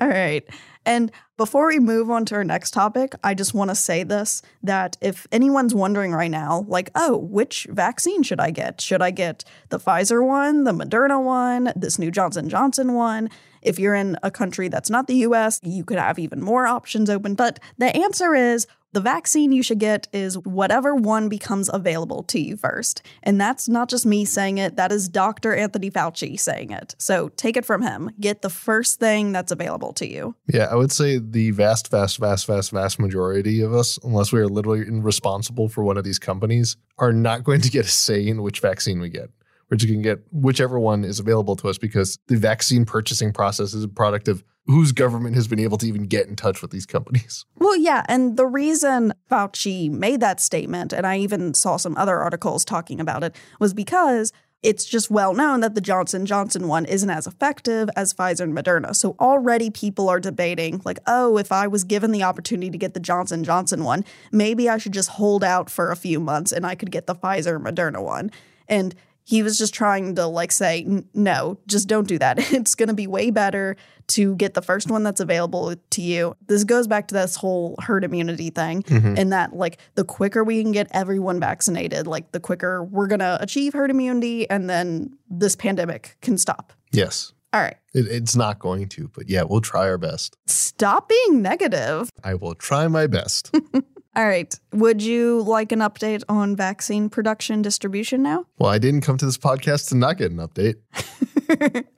All 0.00 0.08
right. 0.08 0.44
And 0.86 1.10
before 1.36 1.66
we 1.66 1.80
move 1.80 2.10
on 2.10 2.24
to 2.26 2.36
our 2.36 2.44
next 2.44 2.70
topic, 2.70 3.14
I 3.24 3.34
just 3.34 3.52
want 3.52 3.70
to 3.70 3.74
say 3.74 4.04
this 4.04 4.40
that 4.62 4.96
if 5.00 5.26
anyone's 5.32 5.74
wondering 5.74 6.12
right 6.12 6.30
now, 6.30 6.64
like, 6.68 6.90
oh, 6.94 7.18
which 7.18 7.66
vaccine 7.68 8.22
should 8.22 8.40
I 8.40 8.52
get? 8.52 8.80
Should 8.80 9.02
I 9.02 9.10
get 9.10 9.44
the 9.68 9.80
Pfizer 9.80 10.24
one, 10.24 10.62
the 10.64 10.72
Moderna 10.72 11.22
one, 11.22 11.72
this 11.74 11.98
new 11.98 12.12
Johnson 12.12 12.48
Johnson 12.48 12.94
one? 12.94 13.28
If 13.62 13.80
you're 13.80 13.96
in 13.96 14.16
a 14.22 14.30
country 14.30 14.68
that's 14.68 14.88
not 14.88 15.08
the 15.08 15.16
US, 15.16 15.60
you 15.64 15.84
could 15.84 15.98
have 15.98 16.20
even 16.20 16.40
more 16.40 16.66
options 16.66 17.10
open. 17.10 17.34
But 17.34 17.58
the 17.78 17.94
answer 17.94 18.34
is 18.36 18.68
the 18.96 19.00
vaccine 19.02 19.52
you 19.52 19.62
should 19.62 19.78
get 19.78 20.08
is 20.10 20.38
whatever 20.38 20.94
one 20.94 21.28
becomes 21.28 21.68
available 21.70 22.22
to 22.22 22.40
you 22.40 22.56
first. 22.56 23.02
And 23.22 23.38
that's 23.38 23.68
not 23.68 23.90
just 23.90 24.06
me 24.06 24.24
saying 24.24 24.56
it, 24.56 24.76
that 24.76 24.90
is 24.90 25.06
Dr. 25.06 25.54
Anthony 25.54 25.90
Fauci 25.90 26.40
saying 26.40 26.70
it. 26.70 26.94
So 26.96 27.28
take 27.28 27.58
it 27.58 27.66
from 27.66 27.82
him. 27.82 28.10
Get 28.18 28.40
the 28.40 28.48
first 28.48 28.98
thing 28.98 29.32
that's 29.32 29.52
available 29.52 29.92
to 29.92 30.10
you. 30.10 30.34
Yeah, 30.50 30.68
I 30.70 30.76
would 30.76 30.90
say 30.90 31.18
the 31.18 31.50
vast, 31.50 31.90
vast, 31.90 32.16
vast, 32.16 32.46
vast, 32.46 32.70
vast 32.70 32.98
majority 32.98 33.60
of 33.60 33.74
us, 33.74 33.98
unless 34.02 34.32
we 34.32 34.40
are 34.40 34.48
literally 34.48 34.88
responsible 34.88 35.68
for 35.68 35.84
one 35.84 35.98
of 35.98 36.04
these 36.04 36.18
companies, 36.18 36.78
are 36.96 37.12
not 37.12 37.44
going 37.44 37.60
to 37.60 37.70
get 37.70 37.84
a 37.84 37.90
say 37.90 38.26
in 38.26 38.40
which 38.40 38.60
vaccine 38.60 38.98
we 38.98 39.10
get. 39.10 39.28
Just 39.74 39.88
going 39.88 40.02
to 40.02 40.08
get 40.08 40.20
whichever 40.30 40.78
one 40.78 41.04
is 41.04 41.18
available 41.18 41.56
to 41.56 41.68
us 41.68 41.78
because 41.78 42.18
the 42.28 42.36
vaccine 42.36 42.84
purchasing 42.84 43.32
process 43.32 43.74
is 43.74 43.82
a 43.82 43.88
product 43.88 44.28
of 44.28 44.44
whose 44.66 44.92
government 44.92 45.34
has 45.34 45.48
been 45.48 45.60
able 45.60 45.78
to 45.78 45.86
even 45.86 46.04
get 46.04 46.26
in 46.26 46.36
touch 46.36 46.62
with 46.62 46.70
these 46.70 46.86
companies. 46.86 47.44
Well, 47.58 47.76
yeah. 47.76 48.04
And 48.08 48.36
the 48.36 48.46
reason 48.46 49.12
Fauci 49.28 49.90
made 49.90 50.20
that 50.20 50.40
statement, 50.40 50.92
and 50.92 51.04
I 51.04 51.18
even 51.18 51.52
saw 51.52 51.78
some 51.78 51.96
other 51.96 52.18
articles 52.18 52.64
talking 52.64 53.00
about 53.00 53.24
it, 53.24 53.34
was 53.58 53.74
because 53.74 54.32
it's 54.62 54.84
just 54.84 55.10
well 55.10 55.34
known 55.34 55.60
that 55.60 55.74
the 55.74 55.80
Johnson 55.80 56.26
Johnson 56.26 56.68
one 56.68 56.84
isn't 56.84 57.10
as 57.10 57.26
effective 57.26 57.88
as 57.96 58.14
Pfizer 58.14 58.42
and 58.42 58.56
Moderna. 58.56 58.94
So 58.94 59.16
already 59.18 59.70
people 59.70 60.08
are 60.08 60.20
debating 60.20 60.80
like, 60.84 61.00
"Oh, 61.06 61.38
if 61.38 61.50
I 61.50 61.66
was 61.66 61.82
given 61.82 62.12
the 62.12 62.22
opportunity 62.22 62.70
to 62.70 62.78
get 62.78 62.94
the 62.94 63.00
Johnson 63.00 63.42
Johnson 63.42 63.82
one, 63.82 64.04
maybe 64.30 64.68
I 64.68 64.78
should 64.78 64.92
just 64.92 65.10
hold 65.10 65.42
out 65.42 65.68
for 65.68 65.90
a 65.90 65.96
few 65.96 66.20
months 66.20 66.52
and 66.52 66.64
I 66.64 66.76
could 66.76 66.92
get 66.92 67.06
the 67.06 67.14
Pfizer 67.14 67.60
Moderna 67.60 68.02
one." 68.02 68.30
And 68.68 68.94
he 69.26 69.42
was 69.42 69.58
just 69.58 69.74
trying 69.74 70.14
to 70.14 70.26
like 70.26 70.52
say, 70.52 70.86
"No, 71.12 71.58
just 71.66 71.88
don't 71.88 72.06
do 72.06 72.18
that. 72.18 72.38
It's 72.52 72.76
going 72.76 72.88
to 72.88 72.94
be 72.94 73.08
way 73.08 73.30
better 73.30 73.76
to 74.08 74.36
get 74.36 74.54
the 74.54 74.62
first 74.62 74.88
one 74.88 75.02
that's 75.02 75.20
available 75.20 75.74
to 75.74 76.00
you." 76.00 76.36
This 76.46 76.62
goes 76.62 76.86
back 76.86 77.08
to 77.08 77.14
this 77.14 77.34
whole 77.34 77.74
herd 77.80 78.04
immunity 78.04 78.50
thing 78.50 78.84
mm-hmm. 78.84 79.14
and 79.18 79.32
that 79.32 79.52
like 79.52 79.78
the 79.96 80.04
quicker 80.04 80.44
we 80.44 80.62
can 80.62 80.70
get 80.70 80.86
everyone 80.92 81.40
vaccinated, 81.40 82.06
like 82.06 82.30
the 82.30 82.40
quicker 82.40 82.84
we're 82.84 83.08
going 83.08 83.18
to 83.18 83.36
achieve 83.40 83.72
herd 83.72 83.90
immunity 83.90 84.48
and 84.48 84.70
then 84.70 85.10
this 85.28 85.56
pandemic 85.56 86.16
can 86.22 86.38
stop. 86.38 86.72
Yes, 86.92 87.32
All 87.52 87.60
right. 87.60 87.76
it, 87.94 88.06
it's 88.06 88.36
not 88.36 88.60
going 88.60 88.88
to, 88.90 89.08
but 89.08 89.28
yeah, 89.28 89.42
we'll 89.42 89.60
try 89.60 89.88
our 89.88 89.98
best. 89.98 90.36
Stop 90.46 91.08
being 91.08 91.42
negative. 91.42 92.10
I 92.22 92.34
will 92.34 92.54
try 92.54 92.86
my 92.86 93.08
best. 93.08 93.52
All 94.16 94.26
right. 94.26 94.58
Would 94.72 95.02
you 95.02 95.42
like 95.42 95.72
an 95.72 95.80
update 95.80 96.24
on 96.26 96.56
vaccine 96.56 97.10
production 97.10 97.60
distribution 97.60 98.22
now? 98.22 98.46
well, 98.58 98.70
I 98.70 98.78
didn't 98.78 99.02
come 99.02 99.18
to 99.18 99.26
this 99.26 99.36
podcast 99.36 99.90
to 99.90 99.94
not 99.94 100.16
get 100.16 100.30
an 100.30 100.38
update. 100.38 100.76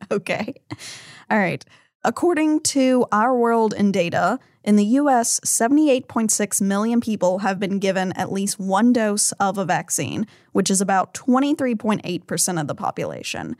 okay. 0.11 0.53
All 1.31 1.39
right. 1.39 1.65
According 2.03 2.61
to 2.61 3.07
Our 3.13 3.37
World 3.37 3.73
in 3.73 3.93
Data, 3.93 4.41
in 4.65 4.75
the 4.75 4.85
US, 4.85 5.39
78.6 5.41 6.61
million 6.61 7.01
people 7.01 7.39
have 7.39 7.61
been 7.61 7.79
given 7.79 8.11
at 8.13 8.33
least 8.33 8.59
one 8.59 8.93
dose 8.93 9.31
of 9.33 9.57
a 9.57 9.65
vaccine, 9.65 10.27
which 10.51 10.73
is 10.73 10.81
about 10.81 11.15
23.8% 11.15 12.61
of 12.61 12.67
the 12.67 12.75
population. 12.75 13.57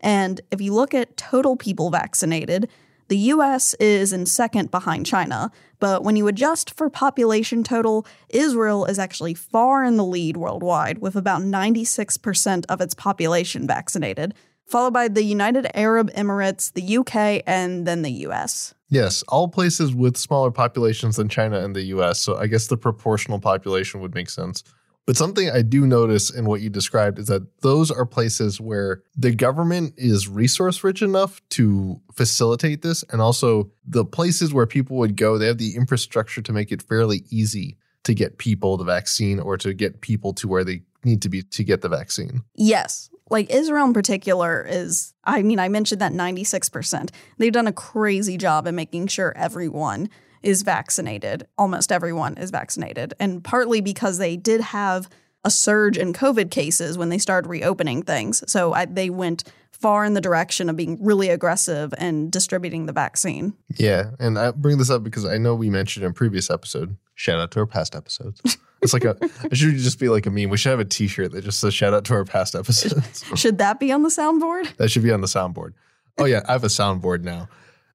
And 0.00 0.40
if 0.50 0.60
you 0.60 0.74
look 0.74 0.94
at 0.94 1.16
total 1.16 1.56
people 1.56 1.90
vaccinated, 1.90 2.68
The 3.10 3.32
US 3.34 3.74
is 3.80 4.12
in 4.12 4.24
second 4.24 4.70
behind 4.70 5.04
China, 5.04 5.50
but 5.80 6.04
when 6.04 6.14
you 6.14 6.28
adjust 6.28 6.76
for 6.76 6.88
population 6.88 7.64
total, 7.64 8.06
Israel 8.28 8.84
is 8.84 9.00
actually 9.00 9.34
far 9.34 9.82
in 9.82 9.96
the 9.96 10.04
lead 10.04 10.36
worldwide, 10.36 10.98
with 10.98 11.16
about 11.16 11.42
96% 11.42 12.66
of 12.68 12.80
its 12.80 12.94
population 12.94 13.66
vaccinated, 13.66 14.32
followed 14.64 14.92
by 14.92 15.08
the 15.08 15.24
United 15.24 15.66
Arab 15.74 16.12
Emirates, 16.12 16.72
the 16.72 16.98
UK, 16.98 17.42
and 17.48 17.84
then 17.84 18.02
the 18.02 18.12
US. 18.28 18.74
Yes, 18.90 19.24
all 19.26 19.48
places 19.48 19.92
with 19.92 20.16
smaller 20.16 20.52
populations 20.52 21.16
than 21.16 21.28
China 21.28 21.58
and 21.58 21.74
the 21.74 21.86
US. 21.96 22.20
So 22.20 22.36
I 22.36 22.46
guess 22.46 22.68
the 22.68 22.76
proportional 22.76 23.40
population 23.40 24.00
would 24.02 24.14
make 24.14 24.30
sense. 24.30 24.62
But 25.10 25.16
something 25.16 25.50
I 25.50 25.62
do 25.62 25.88
notice 25.88 26.30
in 26.30 26.44
what 26.44 26.60
you 26.60 26.70
described 26.70 27.18
is 27.18 27.26
that 27.26 27.62
those 27.62 27.90
are 27.90 28.06
places 28.06 28.60
where 28.60 29.02
the 29.16 29.34
government 29.34 29.94
is 29.96 30.28
resource 30.28 30.84
rich 30.84 31.02
enough 31.02 31.40
to 31.50 32.00
facilitate 32.14 32.82
this. 32.82 33.02
And 33.10 33.20
also 33.20 33.72
the 33.84 34.04
places 34.04 34.54
where 34.54 34.66
people 34.66 34.98
would 34.98 35.16
go, 35.16 35.36
they 35.36 35.48
have 35.48 35.58
the 35.58 35.74
infrastructure 35.74 36.42
to 36.42 36.52
make 36.52 36.70
it 36.70 36.80
fairly 36.80 37.24
easy 37.28 37.76
to 38.04 38.14
get 38.14 38.38
people 38.38 38.76
the 38.76 38.84
vaccine 38.84 39.40
or 39.40 39.56
to 39.56 39.74
get 39.74 40.00
people 40.00 40.32
to 40.34 40.46
where 40.46 40.62
they 40.62 40.82
need 41.02 41.22
to 41.22 41.28
be 41.28 41.42
to 41.42 41.64
get 41.64 41.80
the 41.80 41.88
vaccine. 41.88 42.44
Yes. 42.54 43.10
Like 43.30 43.50
Israel 43.50 43.86
in 43.86 43.92
particular 43.92 44.66
is, 44.68 45.14
I 45.24 45.42
mean, 45.42 45.58
I 45.58 45.68
mentioned 45.68 46.00
that 46.00 46.12
96%. 46.12 47.10
They've 47.38 47.52
done 47.52 47.66
a 47.66 47.72
crazy 47.72 48.36
job 48.36 48.66
in 48.66 48.74
making 48.74 49.06
sure 49.06 49.32
everyone 49.36 50.10
is 50.42 50.62
vaccinated. 50.62 51.46
Almost 51.56 51.92
everyone 51.92 52.36
is 52.36 52.50
vaccinated. 52.50 53.14
And 53.20 53.42
partly 53.44 53.80
because 53.80 54.18
they 54.18 54.36
did 54.36 54.60
have 54.60 55.08
a 55.44 55.50
surge 55.50 55.96
in 55.96 56.12
COVID 56.12 56.50
cases 56.50 56.98
when 56.98 57.08
they 57.08 57.18
started 57.18 57.48
reopening 57.48 58.02
things. 58.02 58.42
So 58.50 58.74
I, 58.74 58.84
they 58.84 59.10
went 59.10 59.44
far 59.70 60.04
in 60.04 60.14
the 60.14 60.20
direction 60.20 60.68
of 60.68 60.76
being 60.76 60.98
really 61.02 61.30
aggressive 61.30 61.94
and 61.96 62.30
distributing 62.30 62.86
the 62.86 62.92
vaccine. 62.92 63.54
Yeah. 63.76 64.10
And 64.18 64.38
I 64.38 64.50
bring 64.50 64.76
this 64.76 64.90
up 64.90 65.02
because 65.02 65.24
I 65.24 65.38
know 65.38 65.54
we 65.54 65.70
mentioned 65.70 66.04
in 66.04 66.10
a 66.10 66.14
previous 66.14 66.50
episode. 66.50 66.96
Shout 67.14 67.40
out 67.40 67.50
to 67.52 67.60
our 67.60 67.66
past 67.66 67.94
episodes. 67.94 68.42
It's 68.82 68.92
like 68.92 69.04
a, 69.04 69.16
it 69.44 69.56
should 69.56 69.76
just 69.76 69.98
be 69.98 70.08
like 70.08 70.26
a 70.26 70.30
meme. 70.30 70.48
We 70.48 70.56
should 70.56 70.70
have 70.70 70.80
a 70.80 70.84
t 70.84 71.06
shirt 71.06 71.32
that 71.32 71.44
just 71.44 71.60
says 71.60 71.74
shout 71.74 71.92
out 71.92 72.04
to 72.06 72.14
our 72.14 72.24
past 72.24 72.54
episodes. 72.54 73.24
Should 73.38 73.58
that 73.58 73.78
be 73.78 73.92
on 73.92 74.02
the 74.02 74.08
soundboard? 74.08 74.74
That 74.76 74.90
should 74.90 75.02
be 75.02 75.12
on 75.12 75.20
the 75.20 75.26
soundboard. 75.26 75.74
Oh, 76.18 76.24
yeah. 76.24 76.40
I 76.48 76.52
have 76.52 76.64
a 76.64 76.68
soundboard 76.68 77.22
now. 77.22 77.48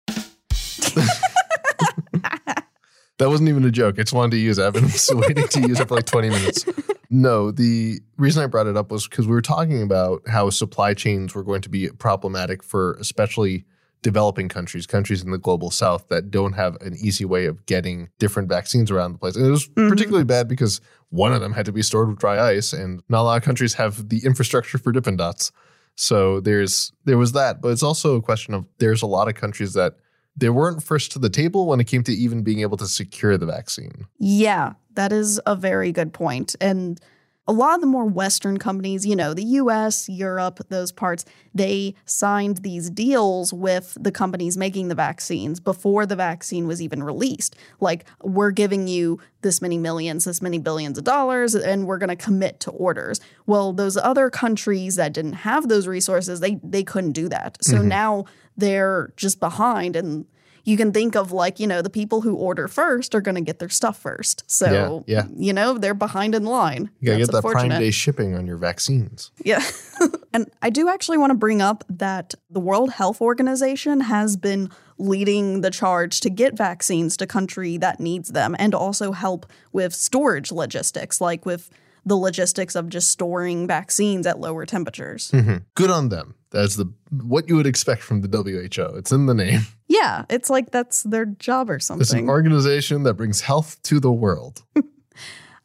That 3.18 3.30
wasn't 3.30 3.48
even 3.50 3.64
a 3.64 3.72
joke. 3.72 3.96
I 3.98 4.04
just 4.04 4.14
wanted 4.14 4.32
to 4.32 4.38
use 4.38 4.58
it. 4.58 4.66
I've 4.66 4.74
been 4.74 4.90
waiting 5.20 5.48
to 5.48 5.62
use 5.62 5.80
it 5.80 5.88
for 5.88 5.96
like 5.96 6.06
20 6.06 6.30
minutes. 6.30 6.66
No, 7.10 7.50
the 7.50 8.00
reason 8.18 8.44
I 8.44 8.48
brought 8.48 8.68
it 8.68 8.76
up 8.76 8.92
was 8.92 9.08
because 9.08 9.26
we 9.26 9.34
were 9.34 9.42
talking 9.42 9.82
about 9.82 10.24
how 10.28 10.50
supply 10.50 10.94
chains 10.94 11.34
were 11.34 11.44
going 11.44 11.62
to 11.62 11.70
be 11.70 11.88
problematic 11.90 12.62
for 12.62 12.96
especially 12.96 13.64
developing 14.06 14.48
countries, 14.48 14.86
countries 14.86 15.24
in 15.24 15.32
the 15.32 15.38
global 15.40 15.72
south 15.72 16.10
that 16.10 16.30
don't 16.30 16.54
have 16.54 16.76
an 16.82 16.96
easy 17.02 17.26
way 17.26 17.48
of 17.48 17.66
getting 17.66 18.08
different 18.20 18.48
vaccines 18.48 18.92
around 18.92 19.14
the 19.14 19.18
place. 19.18 19.36
And 19.36 19.44
it 19.44 19.50
was 19.50 19.68
mm-hmm. 19.68 19.90
particularly 19.90 20.24
bad 20.24 20.48
because 20.48 20.80
one 21.10 21.34
of 21.34 21.42
them 21.42 21.54
had 21.54 21.66
to 21.66 21.72
be 21.72 21.82
stored 21.82 22.10
with 22.10 22.20
dry 22.20 22.40
ice, 22.52 22.72
and 22.72 23.02
not 23.10 23.22
a 23.22 23.24
lot 23.24 23.38
of 23.38 23.44
countries 23.44 23.74
have 23.74 24.10
the 24.10 24.24
infrastructure 24.24 24.78
for 24.78 24.92
Dippin' 24.92 25.16
Dots. 25.16 25.52
So 25.96 26.40
there's 26.40 26.92
there 27.06 27.18
was 27.18 27.32
that, 27.32 27.62
but 27.62 27.70
it's 27.70 27.82
also 27.82 28.16
a 28.16 28.22
question 28.22 28.54
of 28.54 28.68
there's 28.78 29.02
a 29.02 29.08
lot 29.08 29.28
of 29.28 29.34
countries 29.34 29.74
that 29.74 29.96
they 30.38 30.50
weren't 30.50 30.84
first 30.84 31.12
to 31.14 31.20
the 31.20 31.30
table 31.30 31.66
when 31.66 31.80
it 31.80 31.88
came 31.88 32.04
to 32.04 32.12
even 32.12 32.44
being 32.44 32.60
able 32.60 32.78
to 32.78 32.86
secure 32.86 33.40
the 33.40 33.48
vaccine. 33.48 34.06
Yeah, 34.20 34.74
that 34.94 35.12
is 35.12 35.42
a 35.48 35.56
very 35.56 35.92
good 35.92 36.14
point. 36.14 36.56
And 36.62 37.02
a 37.48 37.54
lot 37.54 37.76
of 37.76 37.82
the 37.82 37.88
more 37.88 38.06
Western 38.06 38.58
companies, 38.58 39.06
you 39.06 39.16
know, 39.16 39.34
the 39.34 39.44
US, 39.44 40.10
Europe, 40.10 40.60
those 40.70 40.92
parts, 40.92 41.26
they 41.54 41.94
signed 42.06 42.58
these 42.58 42.90
deals 42.90 43.54
with 43.54 43.98
the 44.00 44.12
companies 44.12 44.58
making 44.58 44.88
the 44.88 44.96
vaccines 44.96 45.60
before 45.60 46.06
the 46.06 46.16
vaccine 46.16 46.66
was 46.66 46.82
even 46.82 47.04
released. 47.04 47.56
Like, 47.80 48.06
we're 48.24 48.52
giving 48.52 48.88
you 48.88 49.20
this 49.42 49.62
many 49.62 49.78
millions, 49.78 50.26
this 50.26 50.42
many 50.42 50.58
billions 50.58 50.98
of 50.98 51.04
dollars, 51.04 51.54
and 51.54 51.86
we're 51.86 52.00
going 52.00 52.10
to 52.10 52.16
commit 52.16 52.60
to 52.62 52.72
orders. 52.72 53.20
Well, 53.46 53.74
those 53.74 53.96
other 53.96 54.32
countries 54.32 54.96
that 54.96 55.14
didn't 55.14 55.34
have 55.34 55.68
those 55.68 55.88
resources, 55.88 56.40
they 56.40 56.60
they 56.64 56.84
couldn't 56.84 57.12
do 57.12 57.30
that. 57.30 57.58
So 57.62 57.78
mm-hmm. 57.78 57.88
now 57.88 58.26
they're 58.58 59.14
just 59.18 59.40
behind 59.40 59.96
and 59.96 60.26
you 60.66 60.78
can 60.78 60.92
think 60.92 61.16
of 61.16 61.32
like, 61.32 61.60
you 61.60 61.68
know, 61.68 61.82
the 61.82 61.90
people 61.90 62.22
who 62.22 62.36
order 62.36 62.68
first 62.68 63.14
are 63.16 63.22
going 63.22 63.36
to 63.36 63.42
get 63.42 63.60
their 63.60 63.70
stuff 63.70 63.98
first. 63.98 64.44
So, 64.48 65.04
yeah, 65.08 65.22
yeah. 65.22 65.28
you 65.36 65.54
know, 65.54 65.78
they're 65.78 65.94
behind 65.94 66.34
in 66.34 66.44
line. 66.44 66.90
You 67.00 67.08
got 67.08 67.14
to 67.14 67.20
get 67.20 67.32
that 67.32 67.42
Prime 67.44 67.70
Day 67.70 67.92
shipping 67.92 68.36
on 68.36 68.48
your 68.48 68.58
vaccines. 68.58 69.32
Yeah. 69.44 69.64
and 70.34 70.50
I 70.64 70.72
do 70.72 70.90
actually 70.90 71.20
want 71.20 71.30
to 71.30 71.36
bring 71.36 71.62
up 71.62 71.84
that 71.88 72.34
the 72.50 72.60
World 72.60 72.92
Health 72.92 73.22
Organization 73.22 74.02
has 74.02 74.36
been 74.36 74.72
leading 74.98 75.62
the 75.62 75.70
charge 75.70 76.20
to 76.22 76.30
get 76.30 76.58
vaccines 76.58 77.16
to 77.18 77.28
country 77.28 77.78
that 77.78 78.00
needs 78.00 78.30
them 78.30 78.56
and 78.58 78.74
also 78.74 79.12
help 79.12 79.46
with 79.72 79.94
storage 79.94 80.52
logistics 80.52 81.22
like 81.22 81.46
with 81.46 81.70
the 82.06 82.16
logistics 82.16 82.76
of 82.76 82.90
just 82.90 83.10
storing 83.10 83.68
vaccines 83.68 84.28
at 84.28 84.40
lower 84.40 84.66
temperatures. 84.66 85.32
Mm-hmm. 85.32 85.58
Good 85.74 85.90
on 85.90 86.10
them. 86.10 86.36
That's 86.52 86.76
the 86.76 86.92
what 87.12 87.50
you 87.50 87.56
would 87.56 87.68
expect 87.68 88.02
from 88.02 88.22
the 88.22 88.30
WHO. 88.30 88.98
It's 88.98 89.12
in 89.12 89.26
the 89.26 89.34
name. 89.34 89.62
Yeah, 89.88 90.26
it's 90.32 90.50
like 90.50 90.72
that's 90.72 91.04
their 91.04 91.26
job 91.26 91.70
or 91.70 91.80
something. 91.80 92.02
It's 92.02 92.12
an 92.12 92.28
organization 92.28 93.04
that 93.04 93.14
brings 93.14 93.42
health 93.42 93.80
to 93.84 94.00
the 94.00 94.12
world. 94.12 94.64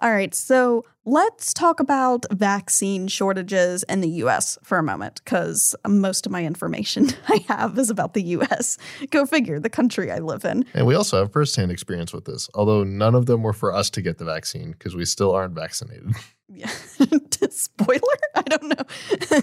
All 0.02 0.11
right, 0.11 0.35
so 0.35 0.87
let's 1.04 1.52
talk 1.52 1.78
about 1.78 2.25
vaccine 2.33 3.07
shortages 3.07 3.83
in 3.83 4.00
the 4.00 4.09
US 4.25 4.57
for 4.62 4.78
a 4.78 4.83
moment, 4.83 5.21
because 5.23 5.75
most 5.87 6.25
of 6.25 6.33
my 6.33 6.45
information 6.45 7.09
I 7.28 7.45
have 7.49 7.78
is 7.78 7.90
about 7.90 8.14
the 8.14 8.23
US. 8.23 8.78
Go 9.11 9.26
figure, 9.26 9.61
the 9.61 9.69
country 9.69 10.11
I 10.11 10.19
live 10.19 10.45
in. 10.47 10.64
And 10.73 10.87
we 10.87 10.95
also 10.95 11.19
have 11.19 11.33
firsthand 11.33 11.71
experience 11.71 12.14
with 12.14 12.25
this, 12.25 12.49
although 12.54 12.83
none 12.83 13.14
of 13.14 13.26
them 13.26 13.42
were 13.42 13.52
for 13.52 13.75
us 13.75 13.90
to 13.90 14.00
get 14.00 14.16
the 14.16 14.25
vaccine 14.25 14.73
because 14.73 14.97
we 14.97 15.04
still 15.04 15.33
aren't 15.33 15.54
vaccinated. 15.54 16.12
Yeah. 16.52 16.66
Spoiler? 17.50 18.00
I 18.35 18.42
don't 18.42 18.64
know. 18.71 19.40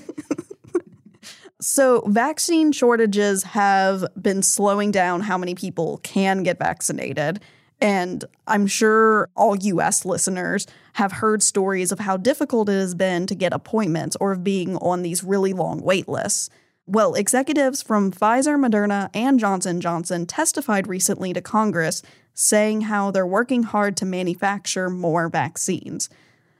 So, 1.60 2.04
vaccine 2.06 2.72
shortages 2.72 3.44
have 3.44 4.06
been 4.22 4.44
slowing 4.44 4.92
down 4.92 5.22
how 5.22 5.38
many 5.38 5.56
people 5.56 6.00
can 6.04 6.44
get 6.44 6.60
vaccinated. 6.60 7.42
And 7.80 8.26
I'm 8.48 8.66
sure 8.66 9.30
all 9.36 9.56
US 9.56 10.04
listeners 10.04 10.66
have 10.94 11.14
heard 11.14 11.44
stories 11.44 11.92
of 11.92 12.00
how 12.00 12.18
difficult 12.18 12.70
it 12.70 12.74
has 12.74 12.96
been 12.96 13.28
to 13.28 13.36
get 13.36 13.54
appointments 13.54 14.18
or 14.20 14.32
of 14.32 14.44
being 14.44 14.78
on 14.78 15.04
these 15.04 15.24
really 15.24 15.54
long 15.54 15.82
wait 15.82 16.08
lists. 16.08 16.50
Well, 16.88 17.16
executives 17.16 17.82
from 17.82 18.12
Pfizer, 18.12 18.58
Moderna, 18.58 19.10
and 19.14 19.40
Johnson 19.40 19.82
Johnson 19.82 20.26
testified 20.26 20.88
recently 20.88 21.34
to 21.34 21.42
Congress 21.42 22.02
saying 22.34 22.82
how 22.82 23.12
they're 23.12 23.28
working 23.28 23.64
hard 23.64 23.98
to 23.98 24.06
manufacture 24.06 24.90
more 24.90 25.28
vaccines. 25.28 26.10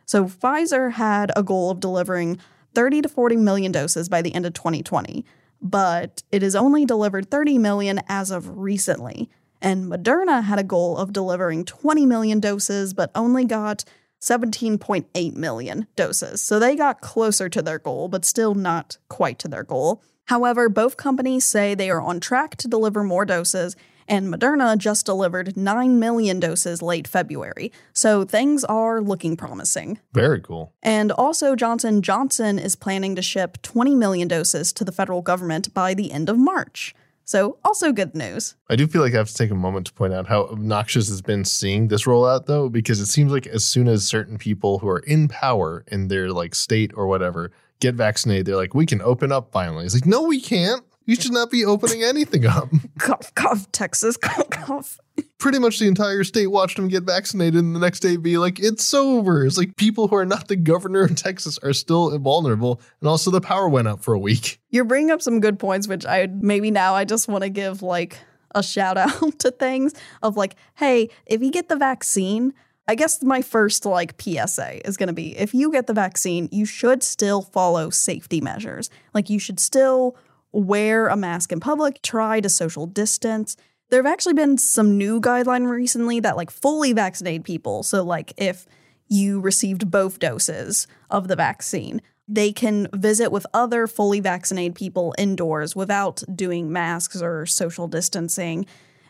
So 0.06 0.26
Pfizer 0.26 0.94
had 0.94 1.32
a 1.36 1.44
goal 1.44 1.72
of 1.72 1.80
delivering 1.80 2.40
30 2.76 3.04
to 3.04 3.10
40 3.10 3.38
million 3.38 3.72
doses 3.72 4.10
by 4.10 4.22
the 4.22 4.36
end 4.36 4.46
of 4.46 4.54
2020, 4.54 5.26
but 5.62 6.24
it 6.32 6.42
has 6.42 6.56
only 6.56 6.86
delivered 6.86 7.32
30 7.32 7.58
million 7.58 8.02
as 8.10 8.30
of 8.30 8.58
recently. 8.58 9.30
And 9.62 9.92
Moderna 9.92 10.44
had 10.44 10.60
a 10.60 10.64
goal 10.64 10.98
of 10.98 11.14
delivering 11.14 11.66
20 11.66 12.06
million 12.06 12.40
doses, 12.40 12.94
but 12.94 13.12
only 13.16 13.46
got 13.46 13.84
17.8 14.22 15.36
million 15.36 15.88
doses. 15.96 16.42
So 16.42 16.60
they 16.60 16.76
got 16.76 17.02
closer 17.02 17.50
to 17.50 17.62
their 17.62 17.80
goal, 17.80 18.08
but 18.08 18.26
still 18.26 18.56
not 18.56 18.98
quite 19.10 19.40
to 19.40 19.48
their 19.48 19.64
goal. 19.64 20.02
However, 20.26 20.68
both 20.68 20.98
companies 20.98 21.46
say 21.46 21.74
they 21.74 21.90
are 21.90 22.02
on 22.02 22.20
track 22.20 22.58
to 22.58 22.68
deliver 22.68 23.04
more 23.04 23.26
doses, 23.26 23.76
and 24.08 24.34
Moderna 24.34 24.78
just 24.78 25.06
delivered 25.06 25.56
9 25.56 26.00
million 26.00 26.40
doses 26.40 26.82
late 26.82 27.08
February. 27.08 27.72
So 27.94 28.24
things 28.24 28.64
are 28.64 29.02
looking 29.02 29.38
promising. 29.38 30.00
Very 30.14 30.42
cool. 30.42 30.74
And 30.82 31.12
also 31.12 31.56
Johnson 31.56 32.02
Johnson 32.02 32.58
is 32.58 32.76
planning 32.76 33.16
to 33.16 33.22
ship 33.22 33.62
20 33.62 33.96
million 33.96 34.28
doses 34.28 34.72
to 34.74 34.84
the 34.84 34.92
federal 34.92 35.22
government 35.22 35.74
by 35.74 35.94
the 35.94 36.12
end 36.12 36.30
of 36.30 36.38
March. 36.38 36.96
So, 37.28 37.58
also 37.66 37.92
good 37.92 38.16
news. 38.16 38.56
I 38.70 38.78
do 38.78 38.88
feel 38.88 39.02
like 39.02 39.14
I 39.14 39.18
have 39.18 39.28
to 39.28 39.34
take 39.34 39.52
a 39.52 39.56
moment 39.56 39.88
to 39.88 39.94
point 39.94 40.14
out 40.14 40.28
how 40.28 40.44
obnoxious 40.44 41.10
has 41.10 41.22
been 41.22 41.44
seeing 41.44 41.90
this 41.90 42.06
rollout, 42.06 42.46
though, 42.46 42.70
because 42.70 43.02
it 43.02 43.08
seems 43.08 43.34
like 43.34 43.46
as 43.46 43.66
soon 43.66 43.90
as 43.90 44.08
certain 44.08 44.38
people 44.38 44.80
who 44.80 44.88
are 44.88 45.00
in 45.00 45.28
power 45.28 45.84
in 45.88 46.08
their 46.08 46.32
like 46.32 46.56
state 46.56 46.94
or 46.96 47.06
whatever 47.06 47.52
get 47.82 47.96
vaccinated, 47.96 48.46
they're 48.46 48.56
like, 48.56 48.74
we 48.74 48.86
can 48.86 49.02
open 49.02 49.34
up 49.34 49.52
finally. 49.52 49.84
It's 49.84 49.94
like, 49.94 50.06
no, 50.06 50.22
we 50.22 50.40
can't. 50.40 50.86
You 51.08 51.16
should 51.16 51.32
not 51.32 51.50
be 51.50 51.64
opening 51.64 52.04
anything 52.04 52.46
up. 52.46 52.70
cough, 53.00 53.34
cough, 53.34 53.72
Texas, 53.72 54.18
cough, 54.22 54.50
cough. 54.50 55.00
Pretty 55.38 55.58
much 55.58 55.80
the 55.80 55.88
entire 55.88 56.26
state 56.26 56.48
watched 56.48 56.78
him 56.78 56.90
get 56.90 57.04
vaccinated 57.04 57.64
and 57.64 57.74
the 57.74 57.80
next 57.80 58.02
day 58.02 58.18
be 58.18 58.38
like, 58.38 58.60
it's 58.60 58.94
over. 58.94 59.46
It's 59.46 59.58
like 59.58 59.78
people 59.78 60.10
who 60.10 60.18
are 60.18 60.26
not 60.26 60.50
the 60.50 60.58
governor 60.58 61.04
of 61.04 61.16
Texas 61.16 61.58
are 61.60 61.72
still 61.72 62.16
vulnerable, 62.20 62.82
And 63.00 63.08
also 63.08 63.32
the 63.32 63.40
power 63.40 63.70
went 63.70 63.88
out 63.88 64.04
for 64.04 64.14
a 64.14 64.20
week. 64.20 64.60
You're 64.70 64.84
bringing 64.84 65.10
up 65.10 65.22
some 65.22 65.40
good 65.40 65.58
points, 65.60 65.88
which 65.88 66.06
I 66.06 66.28
maybe 66.28 66.72
now 66.72 66.94
I 66.94 67.06
just 67.06 67.30
want 67.30 67.44
to 67.44 67.50
give 67.50 67.82
like 67.82 68.20
a 68.54 68.62
shout 68.62 68.98
out 68.98 69.40
to 69.40 69.52
things 69.52 69.94
of 70.22 70.36
like, 70.36 70.56
hey, 70.76 71.10
if 71.26 71.42
you 71.42 71.52
get 71.52 71.70
the 71.70 71.78
vaccine, 71.78 72.54
I 72.86 72.96
guess 72.96 73.24
my 73.24 73.42
first 73.42 73.86
like 73.86 74.22
PSA 74.22 74.86
is 74.86 74.98
going 74.98 75.08
to 75.08 75.14
be 75.14 75.38
if 75.38 75.54
you 75.54 75.72
get 75.72 75.88
the 75.88 75.94
vaccine, 75.94 76.50
you 76.52 76.66
should 76.66 77.02
still 77.02 77.42
follow 77.42 77.90
safety 77.92 78.42
measures. 78.42 78.90
Like 79.14 79.30
you 79.30 79.40
should 79.40 79.62
still 79.62 80.18
wear 80.58 81.08
a 81.08 81.16
mask 81.16 81.52
in 81.52 81.60
public, 81.60 82.02
try 82.02 82.42
to 82.42 82.50
social 82.50 82.88
distance. 82.88 83.56
There 83.90 84.02
have 84.02 84.12
actually 84.12 84.34
been 84.34 84.58
some 84.58 84.98
new 84.98 85.22
guideline 85.22 85.70
recently 85.70 86.20
that 86.22 86.36
like 86.36 86.52
fully 86.52 86.94
vaccinated 86.94 87.46
people, 87.46 87.84
so 87.84 88.04
like 88.04 88.34
if 88.38 88.66
you 89.08 89.40
received 89.40 89.90
both 89.90 90.20
doses 90.20 90.88
of 91.10 91.28
the 91.28 91.36
vaccine, 91.36 92.02
they 92.28 92.52
can 92.52 92.88
visit 92.94 93.32
with 93.32 93.46
other 93.54 93.88
fully 93.88 94.20
vaccinated 94.20 94.76
people 94.76 95.14
indoors 95.18 95.76
without 95.76 96.24
doing 96.36 96.72
masks 96.72 97.22
or 97.22 97.46
social 97.46 97.88
distancing 97.88 98.66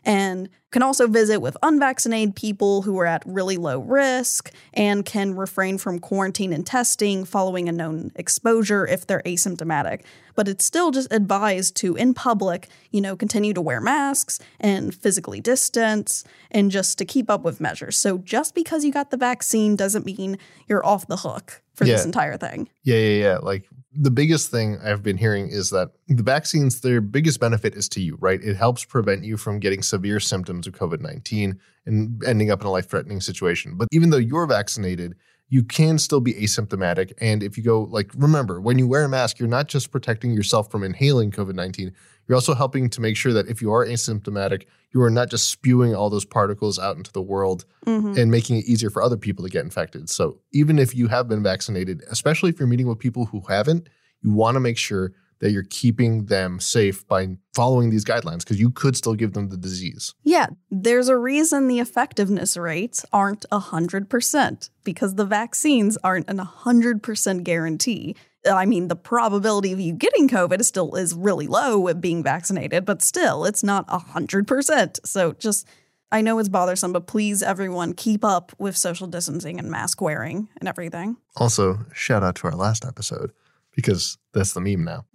and 0.07 0.47
can 0.71 0.81
also 0.81 1.05
visit 1.05 1.39
with 1.41 1.57
unvaccinated 1.61 2.33
people 2.35 2.81
who 2.81 2.97
are 2.97 3.05
at 3.05 3.23
really 3.25 3.57
low 3.57 3.79
risk 3.79 4.53
and 4.73 5.05
can 5.05 5.35
refrain 5.35 5.77
from 5.77 5.99
quarantine 5.99 6.53
and 6.53 6.65
testing 6.65 7.25
following 7.25 7.67
a 7.67 7.71
known 7.73 8.11
exposure 8.15 8.87
if 8.87 9.05
they're 9.05 9.21
asymptomatic. 9.25 10.03
But 10.33 10.47
it's 10.47 10.63
still 10.63 10.91
just 10.91 11.11
advised 11.11 11.75
to, 11.77 11.95
in 11.95 12.13
public, 12.13 12.69
you 12.91 13.01
know, 13.01 13.17
continue 13.17 13.53
to 13.53 13.61
wear 13.61 13.81
masks 13.81 14.39
and 14.61 14.95
physically 14.95 15.41
distance 15.41 16.23
and 16.51 16.71
just 16.71 16.97
to 16.99 17.05
keep 17.05 17.29
up 17.29 17.43
with 17.43 17.59
measures. 17.59 17.97
So 17.97 18.17
just 18.19 18.55
because 18.55 18.85
you 18.85 18.91
got 18.93 19.11
the 19.11 19.17
vaccine 19.17 19.75
doesn't 19.75 20.05
mean 20.05 20.37
you're 20.67 20.85
off 20.85 21.07
the 21.07 21.17
hook 21.17 21.61
for 21.73 21.83
Yeah. 21.85 21.95
this 21.95 22.05
entire 22.05 22.37
thing. 22.37 22.69
Yeah, 22.83 22.97
yeah, 22.97 23.23
yeah. 23.23 23.37
Like 23.39 23.67
the 23.99 24.11
biggest 24.11 24.51
thing 24.51 24.77
I've 24.83 25.01
been 25.01 25.17
hearing 25.17 25.49
is 25.49 25.71
that 25.71 25.89
the 26.07 26.21
vaccines, 26.21 26.81
their 26.81 27.01
biggest 27.01 27.39
benefit 27.39 27.75
is 27.75 27.89
to 27.89 28.01
you, 28.01 28.17
right? 28.19 28.39
It 28.41 28.55
helps 28.55 28.85
prevent 28.85 29.23
you 29.23 29.37
from 29.37 29.59
getting 29.59 29.81
severe 29.81 30.19
symptoms 30.19 30.67
of 30.67 30.73
COVID 30.73 31.01
19 31.01 31.59
and 31.85 32.23
ending 32.23 32.51
up 32.51 32.61
in 32.61 32.67
a 32.67 32.71
life 32.71 32.87
threatening 32.87 33.21
situation. 33.21 33.75
But 33.75 33.87
even 33.91 34.11
though 34.11 34.17
you're 34.17 34.45
vaccinated, 34.45 35.15
you 35.49 35.63
can 35.63 35.97
still 35.97 36.19
be 36.19 36.33
asymptomatic. 36.33 37.13
And 37.21 37.41
if 37.41 37.57
you 37.57 37.63
go, 37.63 37.83
like, 37.83 38.11
remember, 38.15 38.59
when 38.59 38.77
you 38.77 38.87
wear 38.87 39.03
a 39.03 39.09
mask, 39.09 39.39
you're 39.39 39.47
not 39.47 39.67
just 39.67 39.91
protecting 39.91 40.31
yourself 40.31 40.69
from 40.69 40.83
inhaling 40.83 41.31
COVID 41.31 41.55
19, 41.55 41.93
you're 42.27 42.35
also 42.35 42.53
helping 42.53 42.89
to 42.89 42.99
make 43.01 43.15
sure 43.15 43.31
that 43.31 43.47
if 43.47 43.61
you 43.61 43.71
are 43.71 43.85
asymptomatic, 43.85 44.63
you 44.93 45.01
are 45.01 45.09
not 45.09 45.29
just 45.29 45.49
spewing 45.49 45.95
all 45.95 46.09
those 46.09 46.25
particles 46.25 46.77
out 46.77 46.97
into 46.97 47.11
the 47.13 47.21
world 47.21 47.63
Mhm. 47.85 48.17
and 48.17 48.29
making 48.29 48.57
it 48.57 48.65
easier 48.65 48.89
for 48.89 49.01
other 49.01 49.15
people 49.15 49.45
to 49.45 49.49
get 49.49 49.63
infected. 49.63 50.09
So 50.09 50.39
even 50.51 50.77
if 50.79 50.93
you 50.93 51.07
have 51.07 51.29
been 51.29 51.41
vaccinated, 51.43 52.03
especially 52.09 52.49
if 52.49 52.59
you're 52.59 52.67
meeting 52.67 52.87
with 52.87 52.99
people 52.99 53.27
who 53.27 53.41
haven't, 53.47 53.87
you 54.21 54.31
want 54.31 54.55
to 54.55 54.59
make 54.59 54.77
sure 54.77 55.13
that 55.39 55.51
you're 55.51 55.65
keeping 55.69 56.25
them 56.25 56.59
safe 56.59 57.07
by 57.07 57.37
following 57.53 57.89
these 57.89 58.05
guidelines 58.05 58.39
because 58.39 58.59
you 58.59 58.71
could 58.71 58.95
still 58.95 59.13
give 59.13 59.33
them 59.33 59.49
the 59.49 59.57
disease. 59.57 60.13
Yeah, 60.23 60.47
there's 60.69 61.09
a 61.09 61.17
reason 61.17 61.67
the 61.67 61.79
effectiveness 61.79 62.57
rates 62.57 63.05
aren't 63.13 63.45
100% 63.51 64.69
because 64.83 65.15
the 65.15 65.25
vaccines 65.25 65.97
aren't 66.03 66.29
an 66.29 66.37
100% 66.37 67.43
guarantee. 67.43 68.15
I 68.49 68.65
mean, 68.65 68.87
the 68.87 68.95
probability 68.95 69.73
of 69.73 69.79
you 69.79 69.93
getting 69.93 70.29
COVID 70.29 70.59
is 70.59 70.67
still 70.67 70.95
is 70.95 71.13
really 71.13 71.47
low 71.47 71.79
with 71.79 71.99
being 71.99 72.23
vaccinated, 72.23 72.85
but 72.85 73.01
still, 73.01 73.45
it's 73.45 73.63
not 73.63 73.87
100%. 73.87 74.99
So 75.05 75.33
just 75.33 75.67
I 76.11 76.21
know 76.21 76.39
it's 76.39 76.47
bothersome, 76.47 76.93
but 76.93 77.07
please 77.07 77.43
everyone 77.43 77.93
keep 77.93 78.23
up 78.23 78.53
with 78.57 78.77
social 78.77 79.07
distancing 79.07 79.59
and 79.59 79.69
mask 79.69 80.01
wearing 80.01 80.47
and 80.59 80.69
everything. 80.69 81.17
Also, 81.35 81.79
shout 81.93 82.23
out 82.23 82.35
to 82.35 82.47
our 82.47 82.55
last 82.55 82.85
episode 82.85 83.33
because 83.77 84.17
that's 84.33 84.51
the 84.51 84.59
meme 84.59 84.83
now. 84.83 85.05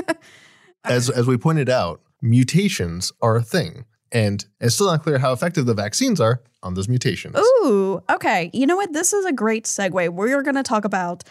as 0.84 1.10
as 1.10 1.26
we 1.26 1.36
pointed 1.36 1.68
out, 1.68 2.00
mutations 2.22 3.12
are 3.20 3.36
a 3.36 3.42
thing. 3.42 3.84
And 4.12 4.44
it's 4.60 4.76
still 4.76 4.86
not 4.86 5.02
clear 5.02 5.18
how 5.18 5.32
effective 5.32 5.66
the 5.66 5.74
vaccines 5.74 6.20
are 6.20 6.42
on 6.62 6.74
those 6.74 6.88
mutations. 6.88 7.36
Ooh, 7.36 8.02
okay. 8.10 8.50
You 8.52 8.66
know 8.66 8.76
what? 8.76 8.92
This 8.92 9.12
is 9.12 9.24
a 9.24 9.32
great 9.32 9.66
segue. 9.66 10.08
We're 10.08 10.42
going 10.42 10.56
to 10.56 10.64
talk 10.64 10.84
about 10.84 11.22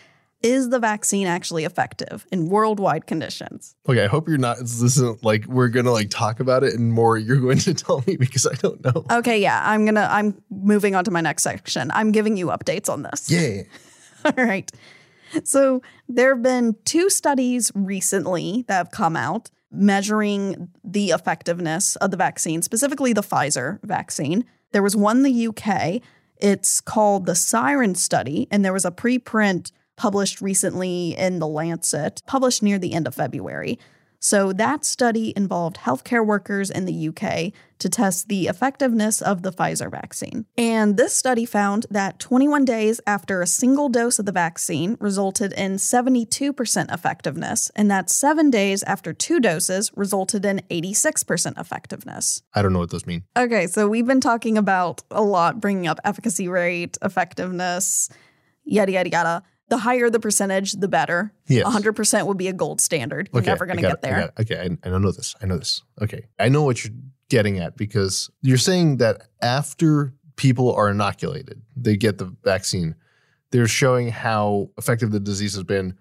is 0.42 0.70
the 0.70 0.80
vaccine 0.80 1.28
actually 1.28 1.66
effective 1.66 2.26
in 2.32 2.48
worldwide 2.48 3.08
conditions? 3.08 3.76
Okay, 3.90 4.06
I 4.06 4.08
hope 4.08 4.30
you're 4.30 4.38
not. 4.38 4.60
This 4.60 4.82
isn't 4.82 5.22
like 5.22 5.46
we're 5.48 5.68
gonna 5.68 5.92
like 5.92 6.10
talk 6.10 6.40
about 6.40 6.64
it 6.64 6.76
and 6.76 6.94
more. 6.94 7.18
You're 7.18 7.42
going 7.42 7.58
to 7.60 7.74
tell 7.86 8.04
me 8.08 8.16
because 8.16 8.48
I 8.48 8.54
don't 8.54 8.82
know. 8.84 9.06
Okay, 9.12 9.42
yeah, 9.42 9.62
I'm 9.66 9.84
gonna 9.84 10.08
I'm 10.10 10.42
moving 10.50 10.96
on 10.96 11.04
to 11.04 11.12
my 11.12 11.20
next 11.20 11.44
section. 11.44 11.92
I'm 11.92 12.14
giving 12.14 12.38
you 12.38 12.48
updates 12.48 12.90
on 12.90 13.04
this. 13.04 13.30
Yeah. 13.30 13.64
All 14.26 14.46
right. 14.46 14.72
So 15.44 15.82
there 16.08 16.36
have 16.36 16.44
been 16.44 16.76
two 16.86 17.10
studies 17.10 17.72
recently 17.76 18.66
that 18.68 18.78
have 18.78 18.92
come 18.92 19.16
out 19.16 19.50
measuring 19.72 20.70
the 20.84 21.12
effectiveness 21.12 21.96
of 21.98 22.12
the 22.12 22.18
vaccine, 22.18 22.62
specifically 22.62 23.14
the 23.14 23.22
Pfizer 23.22 23.80
vaccine. 23.84 24.46
There 24.72 24.84
was 24.84 24.96
one 24.96 25.18
in 25.18 25.24
the 25.24 25.48
UK. 25.48 26.02
It's 26.38 26.82
called 26.82 27.26
the 27.26 27.36
Siren 27.36 27.96
Study, 27.96 28.48
and 28.50 28.64
there 28.64 28.74
was 28.74 28.86
a 28.86 28.92
preprint 28.92 29.72
published 29.98 30.42
recently 30.42 31.16
in 31.18 31.40
The 31.40 31.48
Lancet, 31.48 32.22
published 32.26 32.64
near 32.64 32.80
the 32.80 32.94
end 32.94 33.06
of 33.06 33.14
February. 33.14 33.78
So 34.20 34.52
that 34.54 34.84
study 34.86 35.34
involved 35.36 35.78
healthcare 35.78 36.26
workers 36.26 36.70
in 36.70 36.86
the 36.86 37.08
UK 37.08 37.54
to 37.80 37.90
test 37.90 38.28
the 38.28 38.48
effectiveness 38.48 39.22
of 39.22 39.42
the 39.42 39.52
Pfizer 39.52 39.90
vaccine. 39.90 40.46
And 40.58 40.98
this 40.98 41.16
study 41.16 41.46
found 41.46 41.86
that 41.90 42.20
21 42.20 42.66
days 42.66 43.00
after 43.08 43.42
a 43.42 43.48
single 43.48 43.88
dose 43.88 44.20
of 44.20 44.26
the 44.26 44.34
vaccine 44.34 44.98
resulted 45.00 45.54
in 45.54 45.78
72% 45.78 46.94
effectiveness, 46.94 47.72
and 47.78 47.90
that 47.90 48.10
7 48.10 48.50
days 48.50 48.84
after 48.84 49.14
two 49.14 49.40
doses 49.40 49.92
resulted 49.96 50.44
in 50.44 50.62
86% 50.70 51.58
effectiveness. 51.58 52.42
I 52.54 52.62
don't 52.62 52.74
know 52.74 52.80
what 52.80 52.92
those 52.92 53.08
mean. 53.08 53.24
Okay, 53.38 53.68
so 53.68 53.88
we've 53.88 54.06
been 54.06 54.20
talking 54.20 54.58
about 54.58 55.02
a 55.10 55.22
lot, 55.22 55.62
bringing 55.62 55.88
up 55.88 56.00
efficacy 56.04 56.50
rate, 56.50 56.98
effectiveness, 57.02 58.10
yada, 58.66 58.92
yada, 58.92 59.10
yada. 59.10 59.44
The 59.70 59.78
higher 59.78 60.10
the 60.10 60.20
percentage, 60.20 60.74
the 60.74 60.88
better. 60.88 61.32
Yes. 61.48 61.66
100% 61.66 62.26
would 62.26 62.38
be 62.38 62.48
a 62.48 62.54
gold 62.54 62.82
standard. 62.82 63.30
You're 63.32 63.42
Okay, 63.42 63.52
never 63.52 63.66
going 63.66 63.78
to 63.78 63.82
get 63.84 63.94
it, 63.94 64.02
there. 64.02 64.20
it. 64.20 64.42
Okay, 64.42 64.60
I, 64.84 64.90
I 64.90 64.98
know 64.98 65.12
this. 65.12 65.36
I 65.42 65.46
know 65.46 65.58
this. 65.58 65.84
Okay, 66.02 66.26
I 66.40 66.50
know 66.50 66.64
what 66.64 66.84
you're 66.84 66.94
getting 67.30 67.60
at 67.60 67.78
because 67.78 68.30
you're 68.42 68.58
saying 68.58 68.98
that 68.98 69.22
after 69.42 70.14
people 70.36 70.74
are 70.74 70.90
inoculated, 70.90 71.62
they 71.76 71.96
get 71.96 72.18
the 72.18 72.36
vaccine. 72.44 72.96
They're 73.52 73.68
showing 73.68 74.10
how 74.10 74.70
effective 74.78 75.12
the 75.12 75.20
disease 75.20 75.54
has 75.56 75.64
been 75.64 75.98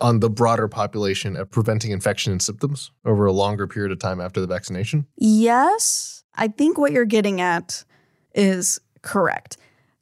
on 0.00 0.20
the 0.20 0.28
broader 0.28 0.68
population 0.68 1.36
at 1.36 1.50
preventing 1.50 1.90
infection 1.92 2.30
and 2.32 2.42
symptoms 2.42 2.90
over 3.06 3.24
a 3.24 3.32
longer 3.32 3.66
period 3.66 3.92
of 3.92 3.98
time 3.98 4.20
after 4.20 4.40
the 4.42 4.46
vaccination. 4.46 5.06
Yes, 5.16 6.22
I 6.34 6.48
think 6.48 6.76
what 6.76 6.92
you're 6.92 7.06
getting 7.06 7.40
at 7.40 7.82
is 8.34 8.78
correct. 9.00 9.56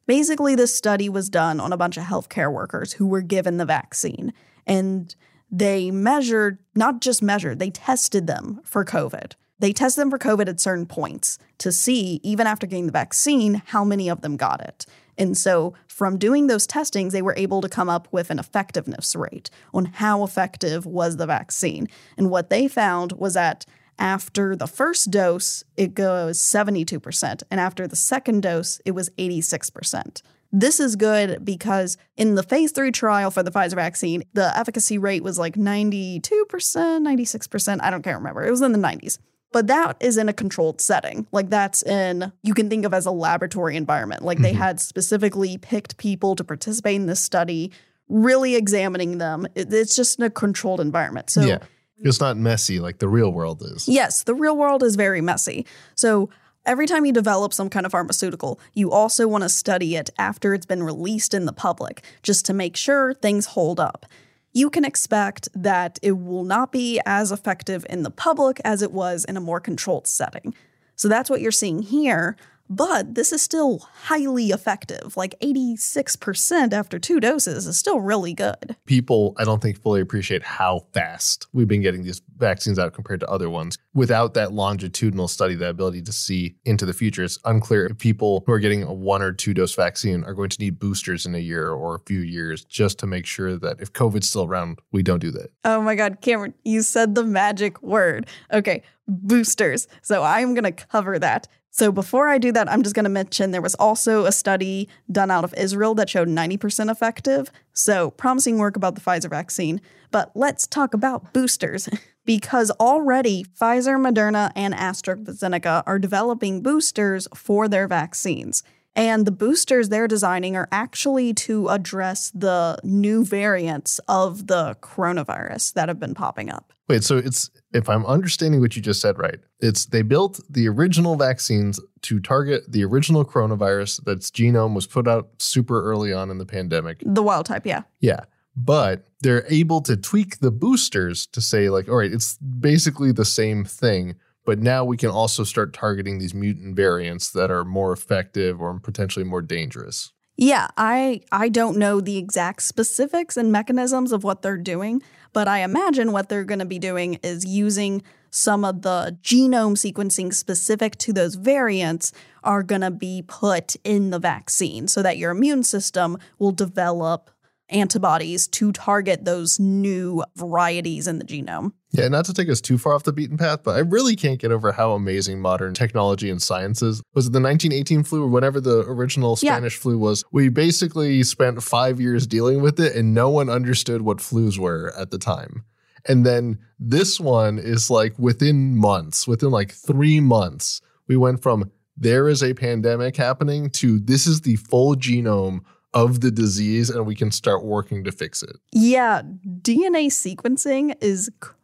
Basically, 0.07 0.55
this 0.55 0.75
study 0.75 1.09
was 1.09 1.29
done 1.29 1.59
on 1.59 1.73
a 1.73 1.77
bunch 1.77 1.97
of 1.97 2.03
healthcare 2.03 2.51
workers 2.51 2.93
who 2.93 3.07
were 3.07 3.21
given 3.21 3.57
the 3.57 3.65
vaccine, 3.65 4.33
and 4.67 5.15
they 5.51 5.91
measured, 5.91 6.59
not 6.75 7.01
just 7.01 7.21
measured, 7.21 7.59
they 7.59 7.69
tested 7.69 8.27
them 8.27 8.61
for 8.63 8.85
COVID. 8.85 9.33
They 9.59 9.71
tested 9.71 10.01
them 10.01 10.09
for 10.09 10.19
COVID 10.19 10.47
at 10.49 10.59
certain 10.59 10.85
points 10.85 11.39
to 11.59 11.71
see, 11.71 12.19
even 12.23 12.45
after 12.45 12.67
getting 12.67 12.87
the 12.87 12.91
vaccine, 12.91 13.61
how 13.67 13.83
many 13.83 14.09
of 14.09 14.21
them 14.21 14.35
got 14.35 14.61
it. 14.61 14.85
And 15.17 15.37
so, 15.37 15.73
from 15.87 16.17
doing 16.17 16.47
those 16.47 16.67
testings, 16.67 17.13
they 17.13 17.21
were 17.21 17.35
able 17.37 17.61
to 17.61 17.69
come 17.69 17.87
up 17.87 18.07
with 18.11 18.29
an 18.29 18.37
effectiveness 18.37 19.15
rate 19.15 19.49
on 19.73 19.85
how 19.85 20.23
effective 20.23 20.85
was 20.85 21.15
the 21.15 21.25
vaccine. 21.25 21.87
And 22.17 22.29
what 22.29 22.49
they 22.49 22.67
found 22.67 23.13
was 23.13 23.35
that 23.35 23.65
after 23.97 24.55
the 24.55 24.67
first 24.67 25.11
dose, 25.11 25.63
it 25.77 25.93
goes 25.93 26.39
72%, 26.39 27.43
and 27.49 27.59
after 27.59 27.87
the 27.87 27.95
second 27.95 28.41
dose, 28.43 28.79
it 28.85 28.91
was 28.91 29.09
86%. 29.11 30.21
This 30.51 30.79
is 30.79 30.95
good 30.95 31.43
because 31.43 31.97
in 32.15 32.35
the 32.35 32.43
phase 32.43 32.71
three 32.71 32.91
trial 32.91 33.29
for 33.31 33.43
the 33.43 33.51
Pfizer 33.51 33.73
vaccine, 33.75 34.23
the 34.33 34.57
efficacy 34.57 34.97
rate 34.97 35.23
was 35.23 35.37
like 35.37 35.55
92%, 35.55 36.21
96%. 36.21 37.79
I 37.81 37.89
don't 37.89 38.03
can't 38.03 38.17
remember. 38.17 38.45
It 38.45 38.51
was 38.51 38.61
in 38.61 38.71
the 38.71 38.77
90s. 38.79 39.17
But 39.51 39.67
that 39.67 39.95
is 40.01 40.17
in 40.17 40.27
a 40.27 40.33
controlled 40.33 40.81
setting. 40.81 41.27
Like 41.31 41.49
that's 41.49 41.81
in, 41.83 42.31
you 42.43 42.53
can 42.53 42.69
think 42.69 42.85
of 42.85 42.93
as 42.93 43.05
a 43.05 43.11
laboratory 43.11 43.77
environment. 43.77 44.21
Like 44.23 44.39
they 44.39 44.51
Mhm. 44.53 44.57
had 44.57 44.79
specifically 44.81 45.57
picked 45.57 45.97
people 45.97 46.35
to 46.35 46.43
participate 46.43 46.95
in 46.97 47.05
this 47.05 47.21
study, 47.21 47.71
really 48.09 48.55
examining 48.55 49.17
them. 49.17 49.47
It's 49.55 49.95
just 49.95 50.19
in 50.19 50.25
a 50.25 50.29
controlled 50.29 50.81
environment. 50.81 51.29
So 51.29 51.41
yeah, 51.41 51.59
Mm-hmm. 51.97 52.09
it's 52.09 52.19
not 52.19 52.35
messy 52.35 52.79
like 52.79 52.99
the 52.99 53.07
real 53.07 53.31
world 53.31 53.61
is. 53.61 53.87
Yes, 53.87 54.23
the 54.23 54.35
real 54.35 54.57
world 54.57 54.83
is 54.83 54.95
very 54.95 55.21
messy. 55.21 55.65
So 55.95 56.29
every 56.65 56.87
time 56.87 57.05
you 57.05 57.13
develop 57.13 57.53
some 57.53 57.69
kind 57.69 57.85
of 57.85 57.91
pharmaceutical, 57.93 58.59
you 58.73 58.91
also 58.91 59.27
want 59.27 59.43
to 59.43 59.49
study 59.49 59.95
it 59.95 60.09
after 60.17 60.53
it's 60.53 60.65
been 60.65 60.83
released 60.83 61.33
in 61.33 61.45
the 61.45 61.53
public, 61.53 62.03
just 62.21 62.45
to 62.47 62.53
make 62.53 62.75
sure 62.75 63.13
things 63.13 63.45
hold 63.47 63.79
up. 63.79 64.05
You 64.51 64.69
can 64.69 64.83
expect 64.83 65.47
that 65.53 65.99
it 66.01 66.13
will 66.13 66.43
not 66.43 66.71
be 66.71 66.99
as 67.05 67.31
effective 67.31 67.85
in 67.89 68.03
the 68.03 68.11
public 68.11 68.59
as 68.65 68.81
it 68.81 68.91
was 68.91 69.23
in 69.25 69.37
a 69.37 69.41
more 69.41 69.59
controlled 69.59 70.07
setting. 70.07 70.53
So 70.95 71.07
that's 71.07 71.29
what 71.29 71.41
you're 71.41 71.51
seeing 71.51 71.81
here. 71.81 72.35
But 72.69 73.15
this 73.15 73.31
is 73.31 73.41
still 73.41 73.79
highly 73.79 74.47
effective. 74.47 75.15
Like 75.15 75.35
86% 75.41 76.73
after 76.73 76.99
two 76.99 77.19
doses 77.19 77.67
is 77.67 77.77
still 77.77 77.99
really 77.99 78.33
good. 78.33 78.75
People, 78.85 79.33
I 79.37 79.43
don't 79.43 79.61
think, 79.61 79.79
fully 79.81 80.01
appreciate 80.01 80.43
how 80.43 80.87
fast 80.93 81.47
we've 81.53 81.67
been 81.67 81.81
getting 81.81 82.03
these 82.03 82.21
vaccines 82.37 82.79
out 82.79 82.93
compared 82.93 83.19
to 83.21 83.29
other 83.29 83.49
ones. 83.49 83.77
Without 83.93 84.33
that 84.33 84.51
longitudinal 84.51 85.27
study, 85.27 85.55
the 85.55 85.69
ability 85.69 86.01
to 86.03 86.11
see 86.11 86.55
into 86.65 86.85
the 86.85 86.93
future, 86.93 87.23
it's 87.23 87.39
unclear 87.45 87.85
if 87.85 87.97
people 87.97 88.43
who 88.45 88.51
are 88.51 88.59
getting 88.59 88.83
a 88.83 88.93
one 88.93 89.21
or 89.21 89.31
two 89.31 89.53
dose 89.53 89.75
vaccine 89.75 90.23
are 90.23 90.33
going 90.33 90.49
to 90.49 90.59
need 90.59 90.79
boosters 90.79 91.25
in 91.25 91.35
a 91.35 91.39
year 91.39 91.71
or 91.71 91.95
a 91.95 91.99
few 91.99 92.19
years 92.19 92.65
just 92.65 92.99
to 92.99 93.05
make 93.05 93.25
sure 93.25 93.57
that 93.57 93.79
if 93.79 93.93
COVID's 93.93 94.29
still 94.29 94.45
around, 94.45 94.79
we 94.91 95.03
don't 95.03 95.19
do 95.19 95.31
that. 95.31 95.51
Oh 95.63 95.81
my 95.81 95.95
God, 95.95 96.19
Cameron, 96.21 96.53
you 96.63 96.81
said 96.81 97.15
the 97.15 97.23
magic 97.23 97.81
word. 97.81 98.27
Okay, 98.51 98.83
boosters. 99.07 99.87
So 100.01 100.23
I'm 100.23 100.53
going 100.53 100.63
to 100.63 100.71
cover 100.71 101.19
that. 101.19 101.47
So 101.77 101.91
before 101.91 102.29
I 102.29 102.37
do 102.37 102.53
that, 102.53 102.71
I'm 102.71 102.83
just 102.83 102.95
going 102.95 103.03
to 103.03 103.09
mention 103.09 103.51
there 103.51 103.61
was 103.61 103.75
also 103.75 104.23
a 104.23 104.31
study 104.31 104.87
done 105.11 105.29
out 105.29 105.43
of 105.43 105.53
Israel 105.55 105.93
that 105.95 106.09
showed 106.09 106.29
90% 106.29 106.89
effective. 106.89 107.51
So 107.73 108.11
promising 108.11 108.59
work 108.59 108.77
about 108.77 108.95
the 108.95 109.01
Pfizer 109.01 109.29
vaccine. 109.29 109.81
But 110.09 110.31
let's 110.35 110.67
talk 110.67 110.93
about 110.93 111.33
boosters. 111.33 111.89
because 112.25 112.71
already 112.79 113.43
Pfizer, 113.43 113.99
Moderna, 113.99 114.53
and 114.55 114.73
AstraZeneca 114.73 115.83
are 115.85 115.99
developing 115.99 116.61
boosters 116.61 117.27
for 117.35 117.67
their 117.67 117.89
vaccines. 117.89 118.63
And 118.95 119.25
the 119.25 119.31
boosters 119.31 119.89
they're 119.89 120.07
designing 120.07 120.55
are 120.55 120.69
actually 120.71 121.33
to 121.33 121.67
address 121.67 122.31
the 122.31 122.77
new 122.83 123.25
variants 123.25 123.99
of 124.07 124.47
the 124.47 124.77
coronavirus 124.81 125.73
that 125.73 125.89
have 125.89 125.99
been 125.99 126.13
popping 126.13 126.49
up. 126.49 126.71
Wait, 126.87 127.03
so 127.03 127.17
it's 127.17 127.49
if 127.73 127.89
I'm 127.89 128.05
understanding 128.05 128.61
what 128.61 128.75
you 128.75 128.81
just 128.81 129.01
said 129.01 129.17
right, 129.17 129.39
it's 129.59 129.87
they 129.87 130.01
built 130.01 130.39
the 130.49 130.67
original 130.67 131.15
vaccines 131.15 131.79
to 132.03 132.19
target 132.19 132.71
the 132.71 132.85
original 132.85 133.25
coronavirus 133.25 134.03
that's 134.05 134.29
genome 134.29 134.75
was 134.75 134.87
put 134.87 135.07
out 135.07 135.29
super 135.39 135.83
early 135.83 136.13
on 136.13 136.29
in 136.29 136.37
the 136.37 136.45
pandemic. 136.45 137.01
The 137.05 137.23
wild 137.23 137.47
type, 137.47 137.65
yeah. 137.65 137.83
Yeah. 137.99 138.21
But 138.55 139.07
they're 139.21 139.45
able 139.49 139.81
to 139.81 139.97
tweak 139.97 140.39
the 140.39 140.51
boosters 140.51 141.25
to 141.27 141.41
say, 141.41 141.69
like, 141.69 141.89
all 141.89 141.97
right, 141.97 142.11
it's 142.11 142.37
basically 142.37 143.11
the 143.11 143.25
same 143.25 143.65
thing, 143.65 144.15
but 144.45 144.59
now 144.59 144.85
we 144.85 144.97
can 144.97 145.09
also 145.09 145.43
start 145.43 145.73
targeting 145.73 146.19
these 146.19 146.33
mutant 146.33 146.75
variants 146.75 147.31
that 147.31 147.51
are 147.51 147.65
more 147.65 147.91
effective 147.91 148.61
or 148.61 148.79
potentially 148.79 149.25
more 149.25 149.41
dangerous. 149.41 150.11
Yeah, 150.37 150.67
I 150.77 151.21
I 151.31 151.49
don't 151.49 151.77
know 151.77 152.01
the 152.01 152.17
exact 152.17 152.61
specifics 152.63 153.37
and 153.37 153.51
mechanisms 153.51 154.11
of 154.11 154.23
what 154.23 154.41
they're 154.41 154.57
doing, 154.57 155.01
but 155.33 155.47
I 155.47 155.59
imagine 155.59 156.11
what 156.11 156.29
they're 156.29 156.43
going 156.43 156.59
to 156.59 156.65
be 156.65 156.79
doing 156.79 157.15
is 157.23 157.45
using 157.45 158.03
some 158.31 158.65
of 158.65 158.81
the 158.81 159.17
genome 159.21 159.77
sequencing 159.77 160.33
specific 160.33 160.97
to 160.97 161.13
those 161.13 161.35
variants 161.35 162.11
are 162.43 162.63
going 162.63 162.81
to 162.81 162.91
be 162.91 163.23
put 163.25 163.77
in 163.85 164.09
the 164.09 164.19
vaccine 164.19 164.89
so 164.89 165.01
that 165.01 165.17
your 165.17 165.31
immune 165.31 165.63
system 165.63 166.17
will 166.37 166.51
develop 166.51 167.31
antibodies 167.69 168.47
to 168.47 168.73
target 168.73 169.23
those 169.23 169.57
new 169.57 170.23
varieties 170.35 171.07
in 171.07 171.17
the 171.17 171.25
genome. 171.25 171.71
Yeah, 171.97 172.07
not 172.07 172.25
to 172.25 172.33
take 172.33 172.49
us 172.49 172.61
too 172.61 172.77
far 172.77 172.93
off 172.93 173.03
the 173.03 173.13
beaten 173.13 173.37
path, 173.37 173.63
but 173.63 173.75
I 173.75 173.79
really 173.79 174.15
can't 174.15 174.39
get 174.39 174.51
over 174.51 174.71
how 174.71 174.91
amazing 174.91 175.39
modern 175.39 175.73
technology 175.73 176.29
and 176.29 176.41
science 176.41 176.81
is. 176.81 177.01
Was 177.13 177.27
it 177.27 177.33
the 177.33 177.41
1918 177.41 178.03
flu 178.03 178.23
or 178.23 178.27
whatever 178.27 178.59
the 178.59 178.81
original 178.87 179.35
Spanish 179.35 179.77
yeah. 179.77 179.81
flu 179.81 179.97
was? 179.97 180.23
We 180.31 180.49
basically 180.49 181.23
spent 181.23 181.63
five 181.63 181.99
years 181.99 182.27
dealing 182.27 182.61
with 182.61 182.79
it 182.79 182.95
and 182.95 183.13
no 183.13 183.29
one 183.29 183.49
understood 183.49 184.01
what 184.01 184.17
flus 184.17 184.57
were 184.57 184.93
at 184.97 185.11
the 185.11 185.17
time. 185.17 185.65
And 186.07 186.25
then 186.25 186.59
this 186.79 187.19
one 187.19 187.57
is 187.57 187.89
like 187.89 188.17
within 188.19 188.77
months, 188.77 189.27
within 189.27 189.51
like 189.51 189.71
three 189.71 190.19
months, 190.19 190.81
we 191.07 191.17
went 191.17 191.41
from 191.41 191.71
there 191.97 192.27
is 192.27 192.43
a 192.43 192.53
pandemic 192.53 193.15
happening 193.15 193.69
to 193.71 193.99
this 193.99 194.27
is 194.27 194.41
the 194.41 194.57
full 194.57 194.95
genome 194.95 195.61
of 195.93 196.19
the 196.19 196.29
disease 196.29 196.89
and 196.89 197.05
we 197.05 197.15
can 197.15 197.31
start 197.31 197.63
working 197.63 198.03
to 198.03 198.11
fix 198.11 198.43
it. 198.43 198.57
Yeah, 198.73 199.21
DNA 199.61 200.07
sequencing 200.07 200.93
is 201.01 201.29
crazy 201.39 201.55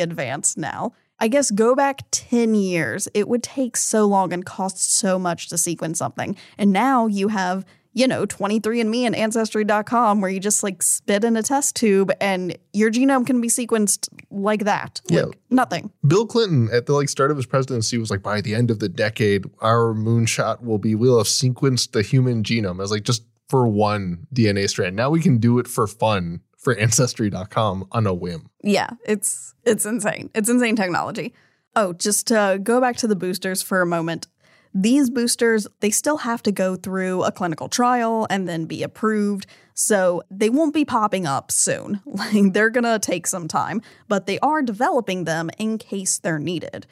advanced 0.00 0.58
now. 0.58 0.92
I 1.20 1.28
guess 1.28 1.50
go 1.50 1.74
back 1.74 2.02
10 2.10 2.54
years, 2.54 3.08
it 3.14 3.28
would 3.28 3.42
take 3.42 3.76
so 3.76 4.04
long 4.06 4.32
and 4.32 4.44
cost 4.44 4.92
so 4.92 5.18
much 5.18 5.48
to 5.48 5.58
sequence 5.58 5.98
something. 5.98 6.36
And 6.58 6.72
now 6.72 7.06
you 7.06 7.28
have, 7.28 7.64
you 7.92 8.08
know, 8.08 8.26
23andMe 8.26 9.04
and 9.04 9.14
Ancestry.com 9.14 10.20
where 10.20 10.30
you 10.30 10.40
just 10.40 10.62
like 10.62 10.82
spit 10.82 11.22
in 11.22 11.36
a 11.36 11.42
test 11.42 11.76
tube 11.76 12.10
and 12.20 12.58
your 12.72 12.90
genome 12.90 13.26
can 13.26 13.40
be 13.40 13.48
sequenced 13.48 14.08
like 14.30 14.64
that. 14.64 15.00
Like 15.08 15.26
yeah. 15.26 15.32
nothing. 15.50 15.92
Bill 16.06 16.26
Clinton 16.26 16.68
at 16.72 16.86
the 16.86 16.92
like 16.92 17.08
start 17.08 17.30
of 17.30 17.36
his 17.36 17.46
presidency 17.46 17.96
was 17.96 18.10
like, 18.10 18.22
by 18.22 18.40
the 18.40 18.54
end 18.54 18.70
of 18.70 18.80
the 18.80 18.88
decade, 18.88 19.46
our 19.60 19.94
moonshot 19.94 20.62
will 20.62 20.78
be 20.78 20.96
we'll 20.96 21.18
have 21.18 21.28
sequenced 21.28 21.92
the 21.92 22.02
human 22.02 22.42
genome. 22.42 22.78
I 22.78 22.82
was 22.82 22.90
like, 22.90 23.04
just 23.04 23.22
for 23.48 23.68
one 23.68 24.26
DNA 24.34 24.68
strand. 24.68 24.96
Now 24.96 25.10
we 25.10 25.20
can 25.20 25.38
do 25.38 25.58
it 25.58 25.68
for 25.68 25.86
fun 25.86 26.40
for 26.64 26.74
ancestry.com 26.74 27.86
on 27.92 28.06
a 28.06 28.14
whim. 28.14 28.48
Yeah, 28.62 28.90
it's 29.06 29.54
it's 29.64 29.86
insane. 29.86 30.30
It's 30.34 30.48
insane 30.48 30.74
technology. 30.74 31.34
Oh, 31.76 31.92
just 31.92 32.26
to 32.28 32.58
go 32.62 32.80
back 32.80 32.96
to 32.96 33.06
the 33.06 33.16
boosters 33.16 33.62
for 33.62 33.82
a 33.82 33.86
moment. 33.86 34.26
These 34.76 35.10
boosters, 35.10 35.68
they 35.80 35.90
still 35.90 36.18
have 36.18 36.42
to 36.44 36.50
go 36.50 36.74
through 36.74 37.22
a 37.22 37.30
clinical 37.30 37.68
trial 37.68 38.26
and 38.28 38.48
then 38.48 38.64
be 38.64 38.82
approved. 38.82 39.46
So 39.74 40.22
they 40.30 40.50
won't 40.50 40.74
be 40.74 40.84
popping 40.84 41.26
up 41.26 41.52
soon. 41.52 42.00
Like 42.06 42.52
they're 42.52 42.70
going 42.70 42.84
to 42.84 42.98
take 42.98 43.26
some 43.26 43.46
time, 43.46 43.82
but 44.08 44.26
they 44.26 44.38
are 44.40 44.62
developing 44.62 45.24
them 45.24 45.50
in 45.58 45.78
case 45.78 46.18
they're 46.18 46.38
needed. 46.38 46.86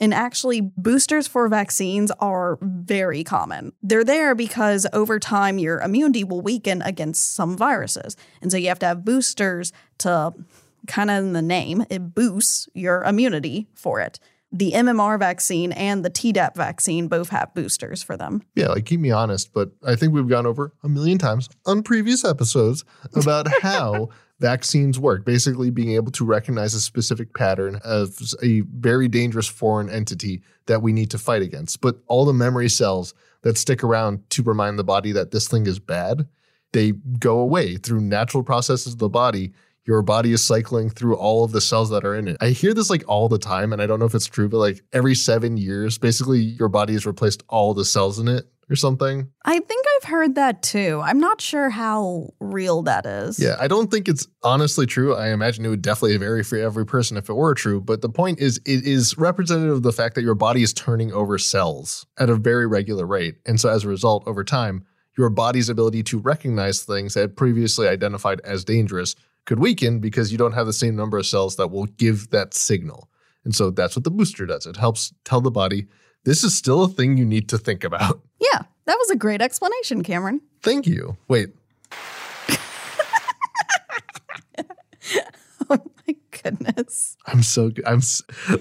And 0.00 0.14
actually, 0.14 0.60
boosters 0.60 1.26
for 1.26 1.48
vaccines 1.48 2.10
are 2.20 2.58
very 2.62 3.24
common. 3.24 3.72
They're 3.82 4.04
there 4.04 4.34
because 4.34 4.86
over 4.92 5.18
time, 5.18 5.58
your 5.58 5.80
immunity 5.80 6.24
will 6.24 6.40
weaken 6.40 6.82
against 6.82 7.34
some 7.34 7.56
viruses. 7.56 8.16
And 8.40 8.50
so 8.50 8.56
you 8.56 8.68
have 8.68 8.78
to 8.80 8.86
have 8.86 9.04
boosters 9.04 9.72
to 9.98 10.32
kind 10.86 11.10
of 11.10 11.24
in 11.24 11.32
the 11.32 11.42
name, 11.42 11.84
it 11.90 12.14
boosts 12.14 12.68
your 12.74 13.02
immunity 13.04 13.66
for 13.74 14.00
it 14.00 14.20
the 14.50 14.72
MMR 14.72 15.18
vaccine 15.18 15.72
and 15.72 16.04
the 16.04 16.10
Tdap 16.10 16.54
vaccine 16.54 17.08
both 17.08 17.28
have 17.30 17.52
boosters 17.54 18.02
for 18.02 18.16
them. 18.16 18.42
Yeah, 18.54 18.68
like 18.68 18.86
keep 18.86 19.00
me 19.00 19.10
honest, 19.10 19.52
but 19.52 19.70
I 19.84 19.94
think 19.94 20.12
we've 20.12 20.28
gone 20.28 20.46
over 20.46 20.72
a 20.82 20.88
million 20.88 21.18
times 21.18 21.48
on 21.66 21.82
previous 21.82 22.24
episodes 22.24 22.84
about 23.14 23.46
how 23.62 24.08
vaccines 24.40 24.98
work, 24.98 25.24
basically 25.24 25.70
being 25.70 25.92
able 25.92 26.12
to 26.12 26.24
recognize 26.24 26.74
a 26.74 26.80
specific 26.80 27.34
pattern 27.34 27.80
of 27.84 28.16
a 28.42 28.60
very 28.60 29.08
dangerous 29.08 29.48
foreign 29.48 29.90
entity 29.90 30.42
that 30.66 30.82
we 30.82 30.92
need 30.92 31.10
to 31.10 31.18
fight 31.18 31.42
against. 31.42 31.80
But 31.80 31.96
all 32.06 32.24
the 32.24 32.32
memory 32.32 32.68
cells 32.68 33.14
that 33.42 33.58
stick 33.58 33.82
around 33.82 34.28
to 34.30 34.42
remind 34.42 34.78
the 34.78 34.84
body 34.84 35.12
that 35.12 35.30
this 35.30 35.48
thing 35.48 35.66
is 35.66 35.78
bad, 35.78 36.28
they 36.72 36.92
go 37.18 37.38
away 37.38 37.76
through 37.76 38.00
natural 38.00 38.42
processes 38.42 38.92
of 38.94 38.98
the 38.98 39.08
body. 39.08 39.52
Your 39.86 40.02
body 40.02 40.32
is 40.32 40.44
cycling 40.44 40.90
through 40.90 41.16
all 41.16 41.44
of 41.44 41.52
the 41.52 41.60
cells 41.60 41.90
that 41.90 42.04
are 42.04 42.14
in 42.14 42.28
it. 42.28 42.36
I 42.40 42.50
hear 42.50 42.74
this 42.74 42.90
like 42.90 43.04
all 43.08 43.28
the 43.28 43.38
time, 43.38 43.72
and 43.72 43.80
I 43.80 43.86
don't 43.86 43.98
know 43.98 44.06
if 44.06 44.14
it's 44.14 44.26
true, 44.26 44.48
but 44.48 44.58
like 44.58 44.82
every 44.92 45.14
seven 45.14 45.56
years, 45.56 45.98
basically 45.98 46.40
your 46.40 46.68
body 46.68 46.92
has 46.92 47.06
replaced 47.06 47.42
all 47.48 47.74
the 47.74 47.86
cells 47.86 48.18
in 48.18 48.28
it 48.28 48.46
or 48.70 48.76
something. 48.76 49.30
I 49.44 49.58
think 49.58 49.86
I've 49.96 50.08
heard 50.08 50.34
that 50.34 50.62
too. 50.62 51.00
I'm 51.02 51.18
not 51.18 51.40
sure 51.40 51.70
how 51.70 52.30
real 52.40 52.82
that 52.82 53.06
is. 53.06 53.38
Yeah, 53.38 53.56
I 53.58 53.68
don't 53.68 53.90
think 53.90 54.08
it's 54.08 54.26
honestly 54.42 54.86
true. 54.86 55.14
I 55.14 55.30
imagine 55.30 55.64
it 55.64 55.68
would 55.68 55.82
definitely 55.82 56.16
vary 56.18 56.44
for 56.44 56.58
every 56.58 56.84
person 56.84 57.16
if 57.16 57.28
it 57.28 57.34
were 57.34 57.54
true. 57.54 57.80
But 57.80 58.02
the 58.02 58.08
point 58.08 58.40
is, 58.40 58.58
it 58.66 58.84
is 58.84 59.16
representative 59.16 59.76
of 59.76 59.82
the 59.82 59.92
fact 59.92 60.14
that 60.16 60.22
your 60.22 60.34
body 60.34 60.62
is 60.62 60.72
turning 60.72 61.12
over 61.12 61.38
cells 61.38 62.06
at 62.18 62.30
a 62.30 62.36
very 62.36 62.66
regular 62.66 63.06
rate. 63.06 63.36
And 63.46 63.60
so 63.60 63.68
as 63.68 63.84
a 63.84 63.88
result, 63.88 64.24
over 64.26 64.44
time, 64.44 64.84
your 65.16 65.30
body's 65.30 65.68
ability 65.68 66.02
to 66.04 66.18
recognize 66.18 66.82
things 66.82 67.14
that 67.14 67.36
previously 67.36 67.88
identified 67.88 68.40
as 68.44 68.64
dangerous 68.64 69.16
could 69.46 69.58
weaken 69.58 69.98
because 69.98 70.30
you 70.30 70.38
don't 70.38 70.52
have 70.52 70.66
the 70.66 70.72
same 70.72 70.94
number 70.94 71.18
of 71.18 71.26
cells 71.26 71.56
that 71.56 71.70
will 71.70 71.86
give 71.86 72.30
that 72.30 72.54
signal. 72.54 73.08
And 73.44 73.54
so 73.54 73.70
that's 73.70 73.96
what 73.96 74.04
the 74.04 74.10
booster 74.10 74.44
does. 74.44 74.66
It 74.66 74.76
helps 74.76 75.12
tell 75.24 75.40
the 75.40 75.50
body 75.50 75.86
this 76.24 76.44
is 76.44 76.56
still 76.56 76.82
a 76.82 76.88
thing 76.88 77.16
you 77.16 77.24
need 77.24 77.48
to 77.50 77.58
think 77.58 77.84
about. 77.84 78.20
Yeah, 78.40 78.62
that 78.84 78.96
was 78.96 79.10
a 79.10 79.16
great 79.16 79.42
explanation, 79.42 80.04
Cameron. 80.04 80.40
Thank 80.62 80.86
you. 80.86 81.16
Wait. 81.26 81.48
oh 85.68 85.80
my 86.06 86.14
goodness. 86.42 87.16
I'm 87.26 87.42
so 87.42 87.70
good. 87.70 87.84
I'm 87.84 88.00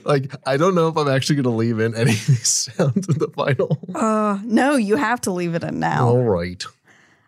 like 0.03 0.33
I 0.47 0.57
don't 0.57 0.73
know 0.73 0.87
if 0.87 0.97
I'm 0.97 1.07
actually 1.07 1.35
going 1.35 1.43
to 1.43 1.49
leave 1.51 1.79
in 1.79 1.93
any 1.95 2.13
of 2.13 2.25
these 2.27 2.69
sounds 2.73 3.07
in 3.07 3.19
the 3.19 3.27
final. 3.35 3.79
Uh, 3.93 4.39
no, 4.45 4.77
you 4.77 4.95
have 4.95 5.21
to 5.21 5.31
leave 5.31 5.53
it 5.53 5.63
in 5.63 5.79
now. 5.79 6.07
All 6.07 6.23
right. 6.23 6.65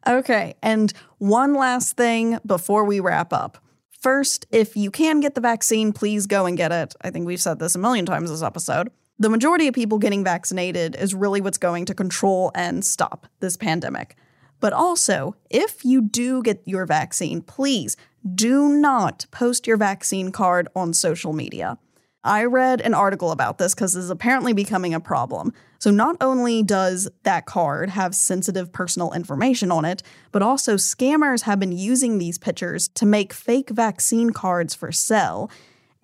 Okay, 0.07 0.55
and 0.63 0.91
one 1.19 1.53
last 1.53 1.95
thing 1.97 2.39
before 2.45 2.83
we 2.83 2.99
wrap 2.99 3.31
up. 3.31 3.59
First, 3.91 4.47
if 4.49 4.75
you 4.75 4.89
can 4.89 5.19
get 5.19 5.35
the 5.35 5.41
vaccine, 5.41 5.93
please 5.93 6.25
go 6.25 6.47
and 6.47 6.57
get 6.57 6.71
it. 6.71 6.95
I 7.01 7.11
think 7.11 7.27
we've 7.27 7.41
said 7.41 7.59
this 7.59 7.75
a 7.75 7.79
million 7.79 8.07
times 8.07 8.31
this 8.31 8.41
episode 8.41 8.89
the 9.19 9.29
majority 9.29 9.67
of 9.67 9.75
people 9.75 9.99
getting 9.99 10.23
vaccinated 10.23 10.95
is 10.95 11.13
really 11.13 11.41
what's 11.41 11.57
going 11.57 11.85
to 11.85 11.93
control 11.93 12.51
and 12.55 12.85
stop 12.85 13.27
this 13.41 13.57
pandemic. 13.57 14.15
But 14.61 14.73
also, 14.73 15.35
if 15.49 15.83
you 15.83 16.01
do 16.01 16.41
get 16.41 16.61
your 16.65 16.85
vaccine, 16.85 17.41
please 17.41 17.97
do 18.35 18.69
not 18.69 19.25
post 19.31 19.67
your 19.67 19.77
vaccine 19.77 20.31
card 20.31 20.67
on 20.75 20.93
social 20.93 21.33
media. 21.33 21.77
I 22.23 22.43
read 22.43 22.81
an 22.81 22.93
article 22.93 23.31
about 23.31 23.57
this 23.57 23.73
because 23.73 23.93
this 23.93 24.03
is 24.03 24.09
apparently 24.09 24.51
becoming 24.51 24.93
a 24.93 24.99
problem. 24.99 25.53
So, 25.79 25.89
not 25.89 26.17
only 26.19 26.63
does 26.63 27.09
that 27.23 27.45
card 27.45 27.89
have 27.89 28.13
sensitive 28.13 28.73
personal 28.73 29.13
information 29.13 29.71
on 29.71 29.85
it, 29.85 30.03
but 30.33 30.41
also 30.41 30.75
scammers 30.75 31.43
have 31.43 31.59
been 31.59 31.71
using 31.71 32.17
these 32.17 32.37
pictures 32.37 32.89
to 32.89 33.05
make 33.05 33.31
fake 33.31 33.69
vaccine 33.69 34.31
cards 34.31 34.75
for 34.75 34.91
sale. 34.91 35.49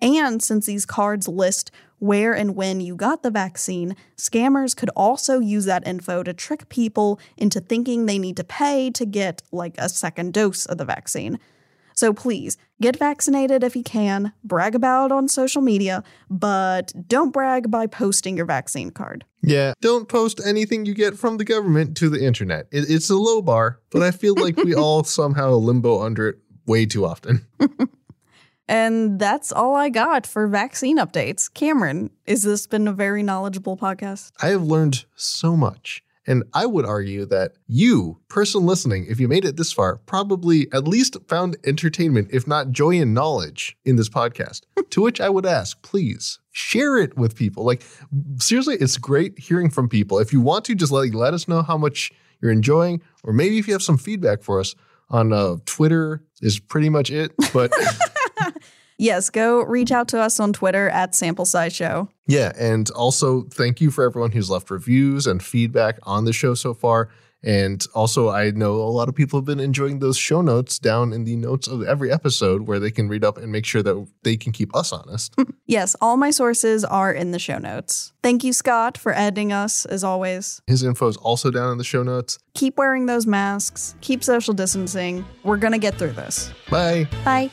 And 0.00 0.42
since 0.42 0.66
these 0.66 0.86
cards 0.86 1.28
list 1.28 1.70
where 1.98 2.32
and 2.32 2.54
when 2.54 2.80
you 2.80 2.94
got 2.94 3.22
the 3.22 3.30
vaccine, 3.30 3.96
scammers 4.16 4.76
could 4.76 4.90
also 4.96 5.38
use 5.38 5.64
that 5.64 5.86
info 5.86 6.22
to 6.22 6.32
trick 6.32 6.68
people 6.68 7.18
into 7.36 7.60
thinking 7.60 8.06
they 8.06 8.18
need 8.18 8.36
to 8.36 8.44
pay 8.44 8.90
to 8.90 9.06
get 9.06 9.42
like 9.52 9.74
a 9.78 9.88
second 9.88 10.34
dose 10.34 10.66
of 10.66 10.78
the 10.78 10.84
vaccine. 10.84 11.38
So 11.96 12.12
please 12.12 12.58
get 12.80 12.98
vaccinated 12.98 13.64
if 13.64 13.74
you 13.74 13.82
can, 13.82 14.34
brag 14.44 14.74
about 14.74 15.06
it 15.06 15.12
on 15.12 15.28
social 15.28 15.62
media, 15.62 16.04
but 16.28 16.92
don't 17.08 17.32
brag 17.32 17.70
by 17.70 17.86
posting 17.86 18.36
your 18.36 18.44
vaccine 18.44 18.90
card. 18.90 19.24
Yeah, 19.40 19.72
don't 19.80 20.06
post 20.06 20.38
anything 20.44 20.84
you 20.84 20.92
get 20.92 21.16
from 21.16 21.38
the 21.38 21.44
government 21.44 21.96
to 21.98 22.10
the 22.10 22.22
internet. 22.22 22.66
It, 22.70 22.90
it's 22.90 23.08
a 23.08 23.16
low 23.16 23.40
bar, 23.40 23.80
but 23.90 24.02
I 24.02 24.10
feel 24.10 24.34
like 24.34 24.58
we 24.58 24.74
all 24.76 25.04
somehow 25.04 25.52
limbo 25.52 26.02
under 26.02 26.28
it 26.28 26.38
way 26.66 26.84
too 26.84 27.06
often. 27.06 27.46
And 28.68 29.18
that's 29.18 29.52
all 29.52 29.76
I 29.76 29.88
got 29.88 30.26
for 30.26 30.48
vaccine 30.48 30.98
updates. 30.98 31.52
Cameron, 31.52 32.10
is 32.26 32.42
this 32.42 32.66
been 32.66 32.88
a 32.88 32.92
very 32.92 33.22
knowledgeable 33.22 33.76
podcast? 33.76 34.32
I 34.42 34.48
have 34.48 34.62
learned 34.62 35.04
so 35.14 35.56
much. 35.56 36.02
And 36.28 36.42
I 36.52 36.66
would 36.66 36.84
argue 36.84 37.24
that 37.26 37.52
you, 37.68 38.18
person 38.28 38.66
listening, 38.66 39.06
if 39.08 39.20
you 39.20 39.28
made 39.28 39.44
it 39.44 39.56
this 39.56 39.72
far, 39.72 39.98
probably 40.06 40.66
at 40.72 40.88
least 40.88 41.16
found 41.28 41.56
entertainment, 41.64 42.30
if 42.32 42.48
not 42.48 42.72
joy 42.72 43.00
and 43.00 43.14
knowledge 43.14 43.76
in 43.84 43.94
this 43.94 44.08
podcast. 44.08 44.62
to 44.90 45.02
which 45.02 45.20
I 45.20 45.28
would 45.28 45.46
ask, 45.46 45.80
please 45.82 46.40
share 46.50 46.98
it 46.98 47.16
with 47.16 47.36
people. 47.36 47.64
Like, 47.64 47.84
seriously, 48.40 48.76
it's 48.80 48.96
great 48.96 49.38
hearing 49.38 49.70
from 49.70 49.88
people. 49.88 50.18
If 50.18 50.32
you 50.32 50.40
want 50.40 50.64
to, 50.64 50.74
just 50.74 50.90
let, 50.90 51.14
let 51.14 51.32
us 51.32 51.46
know 51.46 51.62
how 51.62 51.78
much 51.78 52.10
you're 52.42 52.50
enjoying, 52.50 53.02
or 53.22 53.32
maybe 53.32 53.58
if 53.58 53.68
you 53.68 53.74
have 53.74 53.82
some 53.82 53.96
feedback 53.96 54.42
for 54.42 54.58
us 54.58 54.74
on 55.08 55.32
uh, 55.32 55.56
Twitter, 55.64 56.24
is 56.42 56.58
pretty 56.58 56.88
much 56.88 57.12
it. 57.12 57.32
But. 57.52 57.72
yes, 58.98 59.30
go 59.30 59.62
reach 59.62 59.90
out 59.90 60.08
to 60.08 60.20
us 60.20 60.40
on 60.40 60.52
Twitter 60.52 60.88
at 60.90 61.14
Sample 61.14 61.44
Size 61.44 61.74
Show. 61.74 62.08
Yeah, 62.26 62.52
and 62.58 62.90
also 62.90 63.42
thank 63.42 63.80
you 63.80 63.90
for 63.90 64.04
everyone 64.04 64.32
who's 64.32 64.50
left 64.50 64.70
reviews 64.70 65.26
and 65.26 65.42
feedback 65.42 65.98
on 66.02 66.24
the 66.24 66.32
show 66.32 66.54
so 66.54 66.74
far. 66.74 67.08
And 67.42 67.86
also, 67.94 68.28
I 68.28 68.50
know 68.50 68.74
a 68.74 68.90
lot 68.90 69.08
of 69.08 69.14
people 69.14 69.38
have 69.38 69.44
been 69.44 69.60
enjoying 69.60 70.00
those 70.00 70.16
show 70.16 70.40
notes 70.40 70.80
down 70.80 71.12
in 71.12 71.24
the 71.24 71.36
notes 71.36 71.68
of 71.68 71.82
every 71.84 72.10
episode 72.10 72.62
where 72.62 72.80
they 72.80 72.90
can 72.90 73.08
read 73.08 73.22
up 73.22 73.38
and 73.38 73.52
make 73.52 73.64
sure 73.64 73.84
that 73.84 74.08
they 74.24 74.36
can 74.36 74.50
keep 74.52 74.74
us 74.74 74.92
honest. 74.92 75.32
yes, 75.66 75.94
all 76.00 76.16
my 76.16 76.30
sources 76.30 76.84
are 76.84 77.12
in 77.12 77.30
the 77.30 77.38
show 77.38 77.58
notes. 77.58 78.12
Thank 78.22 78.42
you, 78.42 78.52
Scott, 78.52 78.98
for 78.98 79.14
editing 79.14 79.52
us 79.52 79.84
as 79.86 80.02
always. 80.02 80.60
His 80.66 80.82
info 80.82 81.06
is 81.06 81.16
also 81.18 81.52
down 81.52 81.70
in 81.70 81.78
the 81.78 81.84
show 81.84 82.02
notes. 82.02 82.38
Keep 82.54 82.78
wearing 82.78 83.06
those 83.06 83.26
masks, 83.28 83.94
keep 84.00 84.24
social 84.24 84.54
distancing. 84.54 85.24
We're 85.44 85.58
going 85.58 85.72
to 85.72 85.78
get 85.78 85.94
through 85.94 86.12
this. 86.12 86.50
Bye. 86.68 87.06
Bye. 87.24 87.50